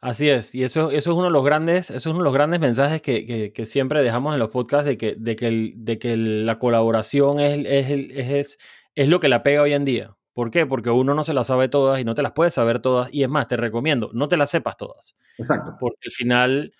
Así 0.00 0.28
es, 0.28 0.54
y 0.54 0.62
eso, 0.62 0.92
eso 0.92 1.10
es 1.10 1.16
uno 1.16 1.24
de 1.24 1.32
los 1.32 1.44
grandes, 1.44 1.90
eso 1.90 1.96
es 1.96 2.06
uno 2.06 2.18
de 2.18 2.24
los 2.24 2.32
grandes 2.32 2.60
mensajes 2.60 3.02
que, 3.02 3.26
que, 3.26 3.52
que 3.52 3.66
siempre 3.66 4.00
dejamos 4.00 4.32
en 4.32 4.38
los 4.38 4.50
podcasts 4.50 4.86
de 4.86 4.96
que, 4.96 5.16
de 5.18 5.34
que, 5.34 5.48
el, 5.48 5.72
de 5.76 5.98
que 5.98 6.16
la 6.16 6.60
colaboración 6.60 7.40
es, 7.40 7.66
es, 7.66 7.90
es, 7.90 8.58
es, 8.94 9.08
lo 9.08 9.18
que 9.18 9.28
la 9.28 9.42
pega 9.42 9.62
hoy 9.62 9.72
en 9.72 9.84
día. 9.84 10.16
¿Por 10.38 10.52
qué? 10.52 10.66
Porque 10.66 10.88
uno 10.88 11.14
no 11.14 11.24
se 11.24 11.34
las 11.34 11.48
sabe 11.48 11.68
todas 11.68 12.00
y 12.00 12.04
no 12.04 12.14
te 12.14 12.22
las 12.22 12.30
puedes 12.30 12.54
saber 12.54 12.78
todas. 12.78 13.08
Y 13.12 13.24
es 13.24 13.28
más, 13.28 13.48
te 13.48 13.56
recomiendo, 13.56 14.08
no 14.12 14.28
te 14.28 14.36
las 14.36 14.50
sepas 14.50 14.76
todas. 14.76 15.16
Exacto. 15.36 15.74
Porque 15.80 15.98
al 16.06 16.12
final 16.12 16.74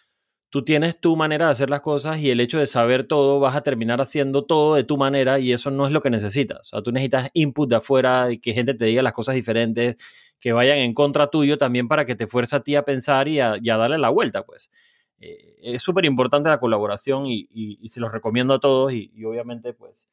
tú 0.49 0.63
tienes 0.63 1.01
tu 1.01 1.17
manera 1.17 1.47
de 1.47 1.51
hacer 1.51 1.69
las 1.69 1.81
cosas 1.81 2.21
y 2.21 2.31
el 2.31 2.39
hecho 2.39 2.61
de 2.61 2.69
saber 2.69 3.09
todo, 3.09 3.41
vas 3.41 3.57
a 3.57 3.63
terminar 3.63 4.01
haciendo 4.01 4.45
todo 4.45 4.77
de 4.77 4.85
tu 4.85 4.97
manera 4.97 5.41
y 5.41 5.53
eso 5.53 5.73
no 5.73 5.89
es 5.89 5.93
lo 5.93 6.01
que 6.01 6.09
necesitas. 6.09 6.61
O 6.61 6.63
sea, 6.63 6.83
tú 6.83 6.93
necesitas 6.93 7.31
input 7.35 7.69
de 7.69 7.75
afuera, 7.75 8.31
y 8.31 8.39
que 8.39 8.55
gente 8.55 8.75
te 8.75 8.85
diga 8.85 9.03
las 9.03 9.13
cosas 9.13 9.35
diferentes, 9.35 9.97
que 10.39 10.53
vayan 10.53 10.79
en 10.79 10.95
contra 10.95 11.27
tuyo 11.27 11.59
también 11.59 11.89
para 11.89 12.05
que 12.05 12.15
te 12.15 12.29
fuerce 12.29 12.55
a 12.55 12.61
ti 12.61 12.77
a 12.77 12.85
pensar 12.85 13.27
y 13.27 13.41
a, 13.41 13.57
y 13.61 13.71
a 13.71 13.77
darle 13.77 13.99
la 13.99 14.11
vuelta, 14.11 14.45
pues. 14.45 14.71
Eh, 15.19 15.57
es 15.63 15.83
súper 15.83 16.05
importante 16.05 16.49
la 16.49 16.61
colaboración 16.61 17.27
y, 17.27 17.49
y, 17.51 17.81
y, 17.83 17.89
se 17.89 17.99
los 17.99 18.13
recomiendo 18.13 18.55
a 18.55 18.61
todos 18.61 18.93
y 18.93 19.25
obviamente, 19.25 19.75
pues, 19.75 20.07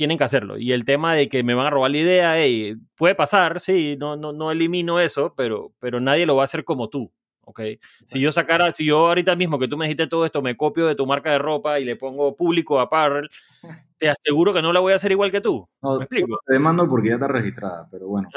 tienen 0.00 0.16
que 0.16 0.24
hacerlo. 0.24 0.56
Y 0.56 0.72
el 0.72 0.86
tema 0.86 1.14
de 1.14 1.28
que 1.28 1.42
me 1.42 1.52
van 1.52 1.66
a 1.66 1.70
robar 1.70 1.90
la 1.90 1.98
idea, 1.98 2.38
hey, 2.38 2.74
puede 2.96 3.14
pasar, 3.14 3.60
sí, 3.60 3.98
no, 4.00 4.16
no, 4.16 4.32
no 4.32 4.50
elimino 4.50 4.98
eso, 4.98 5.34
pero, 5.36 5.74
pero 5.78 6.00
nadie 6.00 6.24
lo 6.24 6.36
va 6.36 6.42
a 6.42 6.44
hacer 6.44 6.64
como 6.64 6.88
tú. 6.88 7.12
¿ok? 7.42 7.60
Si 8.06 8.18
yo 8.18 8.32
sacara, 8.32 8.72
si 8.72 8.86
yo 8.86 9.08
ahorita 9.08 9.36
mismo 9.36 9.58
que 9.58 9.68
tú 9.68 9.76
me 9.76 9.84
dijiste 9.84 10.06
todo 10.06 10.24
esto, 10.24 10.40
me 10.40 10.56
copio 10.56 10.86
de 10.86 10.94
tu 10.94 11.04
marca 11.04 11.32
de 11.32 11.38
ropa 11.38 11.78
y 11.80 11.84
le 11.84 11.96
pongo 11.96 12.34
público 12.34 12.80
apparel, 12.80 13.28
te 13.98 14.08
aseguro 14.08 14.54
que 14.54 14.62
no 14.62 14.72
la 14.72 14.80
voy 14.80 14.94
a 14.94 14.96
hacer 14.96 15.12
igual 15.12 15.30
que 15.30 15.42
tú. 15.42 15.68
No, 15.82 15.98
¿Me 15.98 16.04
explico? 16.04 16.38
Te 16.46 16.54
demando 16.54 16.88
porque 16.88 17.08
ya 17.08 17.16
está 17.16 17.28
registrada, 17.28 17.86
pero 17.90 18.08
bueno. 18.08 18.30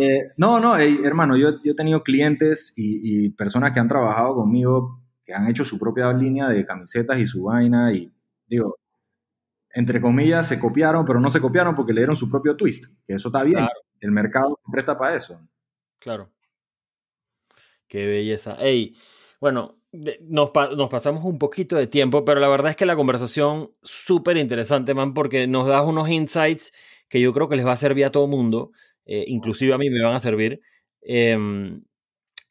eh, 0.00 0.32
no, 0.36 0.58
no, 0.58 0.76
hey, 0.76 1.02
hermano, 1.04 1.36
yo, 1.36 1.62
yo, 1.62 1.70
he 1.70 1.76
tenido 1.76 2.02
clientes 2.02 2.74
y, 2.76 3.26
y, 3.26 3.30
personas 3.30 3.70
que 3.70 3.78
han 3.78 3.86
trabajado 3.86 4.34
conmigo 4.34 5.00
que 5.22 5.34
han 5.34 5.46
hecho 5.46 5.64
su 5.64 5.78
propia 5.78 6.12
línea 6.12 6.48
de 6.48 6.66
camisetas 6.66 7.16
y 7.20 7.26
su 7.26 7.44
vaina 7.44 7.92
y 7.92 8.12
digo, 8.48 8.76
entre 9.76 10.00
comillas, 10.00 10.48
se 10.48 10.58
copiaron, 10.58 11.04
pero 11.04 11.20
no 11.20 11.28
se 11.28 11.38
copiaron 11.38 11.74
porque 11.74 11.92
le 11.92 12.00
dieron 12.00 12.16
su 12.16 12.30
propio 12.30 12.56
twist, 12.56 12.86
que 13.06 13.12
eso 13.12 13.28
está 13.28 13.44
bien. 13.44 13.58
Claro. 13.58 13.80
El 14.00 14.10
mercado 14.10 14.58
presta 14.72 14.96
para 14.96 15.14
eso. 15.14 15.38
Claro. 15.98 16.32
Qué 17.86 18.06
belleza. 18.06 18.56
Hey, 18.58 18.96
bueno, 19.38 19.82
nos, 19.92 20.50
pa 20.50 20.70
nos, 20.70 20.88
pasamos 20.88 21.24
un 21.24 21.38
poquito 21.38 21.76
de 21.76 21.86
tiempo, 21.86 22.24
pero 22.24 22.40
la 22.40 22.48
verdad 22.48 22.70
es 22.70 22.76
que 22.76 22.86
la 22.86 22.96
conversación 22.96 23.70
súper 23.82 24.38
interesante, 24.38 24.94
man, 24.94 25.12
porque 25.12 25.46
nos 25.46 25.66
das 25.66 25.86
unos 25.86 26.08
insights 26.08 26.72
que 27.10 27.20
yo 27.20 27.34
creo 27.34 27.50
que 27.50 27.56
les 27.56 27.66
va 27.66 27.72
a 27.72 27.76
servir 27.76 28.06
a 28.06 28.10
todo 28.10 28.26
mundo, 28.26 28.70
eh, 29.04 29.24
inclusive 29.26 29.74
a 29.74 29.78
mí 29.78 29.90
me 29.90 30.02
van 30.02 30.14
a 30.14 30.20
servir. 30.20 30.62
Eh, 31.02 31.36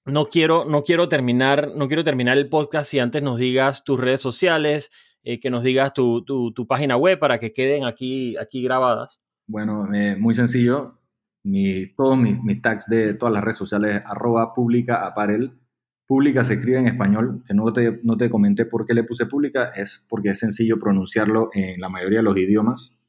no 0.05 0.27
quiero, 0.27 0.65
no 0.65 0.83
quiero 0.83 1.09
terminar, 1.09 1.71
no 1.75 1.87
quiero 1.87 2.03
terminar 2.03 2.37
el 2.37 2.49
podcast 2.49 2.91
si 2.91 2.99
antes 2.99 3.23
nos 3.23 3.39
digas 3.39 3.83
tus 3.83 3.99
redes 3.99 4.21
sociales, 4.21 4.91
eh, 5.25 5.39
que 5.39 5.49
nos 5.49 5.63
digas 5.63 5.91
tu, 5.91 6.23
tu, 6.23 6.53
tu, 6.53 6.67
página 6.67 6.97
web 6.97 7.17
para 7.17 7.39
que 7.39 7.51
queden 7.51 7.83
aquí, 7.83 8.37
aquí 8.37 8.61
grabadas. 8.61 9.19
Bueno, 9.47 9.91
eh, 9.91 10.15
muy 10.15 10.35
sencillo. 10.35 10.99
Mi, 11.43 11.87
todos 11.95 12.15
mis, 12.15 12.41
mis, 12.43 12.61
tags 12.61 12.87
de 12.87 13.15
todas 13.15 13.33
las 13.33 13.43
redes 13.43 13.57
sociales, 13.57 14.03
arroba 14.05 14.53
pública 14.53 15.03
aparel. 15.05 15.59
Pública 16.05 16.43
se 16.43 16.53
escribe 16.53 16.77
en 16.77 16.87
español, 16.87 17.43
que 17.47 17.55
no 17.55 17.73
te, 17.73 17.99
no 18.03 18.17
te 18.17 18.29
comenté 18.29 18.65
por 18.67 18.85
qué 18.85 18.93
le 18.93 19.03
puse 19.03 19.25
pública, 19.25 19.71
es 19.75 20.05
porque 20.07 20.29
es 20.29 20.39
sencillo 20.39 20.77
pronunciarlo 20.77 21.49
en 21.53 21.81
la 21.81 21.89
mayoría 21.89 22.19
de 22.19 22.23
los 22.23 22.37
idiomas. 22.37 23.01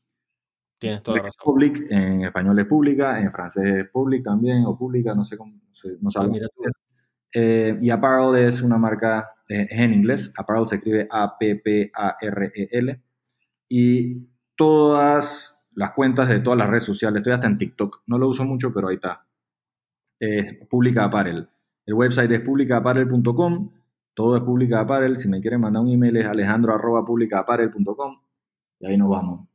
Tienes 0.78 1.02
toda 1.02 1.18
la 1.18 1.22
razón. 1.24 1.40
Public, 1.44 1.90
en 1.90 2.22
español 2.22 2.58
es 2.58 2.64
pública, 2.64 3.20
en 3.20 3.30
francés 3.30 3.64
es 3.66 3.90
public 3.90 4.24
también, 4.24 4.64
o 4.64 4.76
pública, 4.78 5.14
no 5.14 5.24
sé 5.24 5.36
cómo, 5.36 5.52
no 6.00 6.10
sé, 6.10 6.18
ah, 6.18 6.26
mira 6.26 6.48
tú. 6.48 6.62
Eh, 7.34 7.76
y 7.78 7.90
Apparel 7.90 8.36
es 8.42 8.62
una 8.62 8.78
marca, 8.78 9.35
es 9.48 9.70
en 9.70 9.92
inglés, 9.92 10.32
Apparel 10.36 10.66
se 10.66 10.76
escribe 10.76 11.06
A-P-P-A-R-E-L. 11.10 13.02
Y 13.68 14.28
todas 14.56 15.60
las 15.72 15.92
cuentas 15.92 16.28
de 16.28 16.40
todas 16.40 16.58
las 16.58 16.68
redes 16.68 16.84
sociales, 16.84 17.18
estoy 17.18 17.32
hasta 17.32 17.46
en 17.46 17.58
TikTok, 17.58 18.02
no 18.06 18.18
lo 18.18 18.28
uso 18.28 18.44
mucho, 18.44 18.72
pero 18.72 18.88
ahí 18.88 18.96
está. 18.96 19.26
Es 20.18 20.54
Pública 20.68 21.04
Apparel. 21.04 21.48
El 21.84 21.94
website 21.94 22.30
es 22.30 22.40
publicaapparel.com, 22.40 23.70
todo 24.14 24.36
es 24.36 24.42
Pública 24.42 24.80
Apparel. 24.80 25.18
Si 25.18 25.28
me 25.28 25.40
quieren 25.40 25.60
mandar 25.60 25.82
un 25.82 25.90
email 25.90 26.16
es 26.16 26.26
alejandro.publicaapparel.com 26.26 28.20
y 28.80 28.86
ahí 28.86 28.96
nos 28.96 29.10
vamos. 29.10 29.48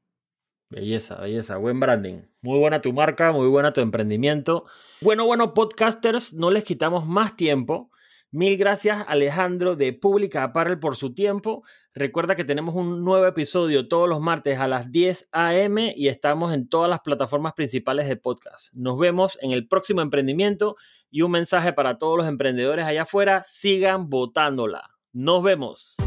Belleza, 0.70 1.20
belleza, 1.20 1.58
buen 1.58 1.80
branding. 1.80 2.22
Muy 2.42 2.60
buena 2.60 2.80
tu 2.80 2.94
marca, 2.94 3.34
muy 3.34 3.48
buena 3.48 3.74
tu 3.74 3.82
emprendimiento. 3.82 4.66
Bueno, 5.02 5.26
bueno, 5.26 5.54
podcasters, 5.54 6.34
no 6.34 6.50
les 6.50 6.64
quitamos 6.64 7.06
más 7.06 7.36
tiempo. 7.36 7.92
Mil 8.34 8.56
gracias 8.56 9.04
Alejandro 9.10 9.76
de 9.76 9.92
Pública 9.92 10.44
Apparel 10.44 10.80
por 10.80 10.96
su 10.96 11.14
tiempo. 11.14 11.66
Recuerda 11.94 12.38
que 12.38 12.46
tenemos 12.46 12.76
un 12.76 13.04
nuevo 13.04 13.26
episodio 13.26 13.90
todos 13.90 14.08
los 14.08 14.22
martes 14.22 14.58
a 14.58 14.70
las 14.70 14.90
10 14.90 15.28
a.m. 15.34 15.94
y 15.98 16.08
estamos 16.08 16.54
en 16.54 16.70
todas 16.70 16.90
las 16.90 17.02
plataformas 17.02 17.52
principales 17.52 18.08
de 18.08 18.16
podcast. 18.16 18.74
Nos 18.74 18.98
vemos 18.98 19.38
en 19.42 19.52
el 19.52 19.68
próximo 19.68 20.00
emprendimiento 20.00 20.78
y 21.10 21.24
un 21.24 21.32
mensaje 21.32 21.74
para 21.74 21.98
todos 21.98 22.20
los 22.20 22.28
emprendedores 22.28 22.86
allá 22.86 23.02
afuera, 23.02 23.44
sigan 23.44 24.10
votándola. 24.10 24.92
Nos 25.12 25.44
vemos. 25.44 25.98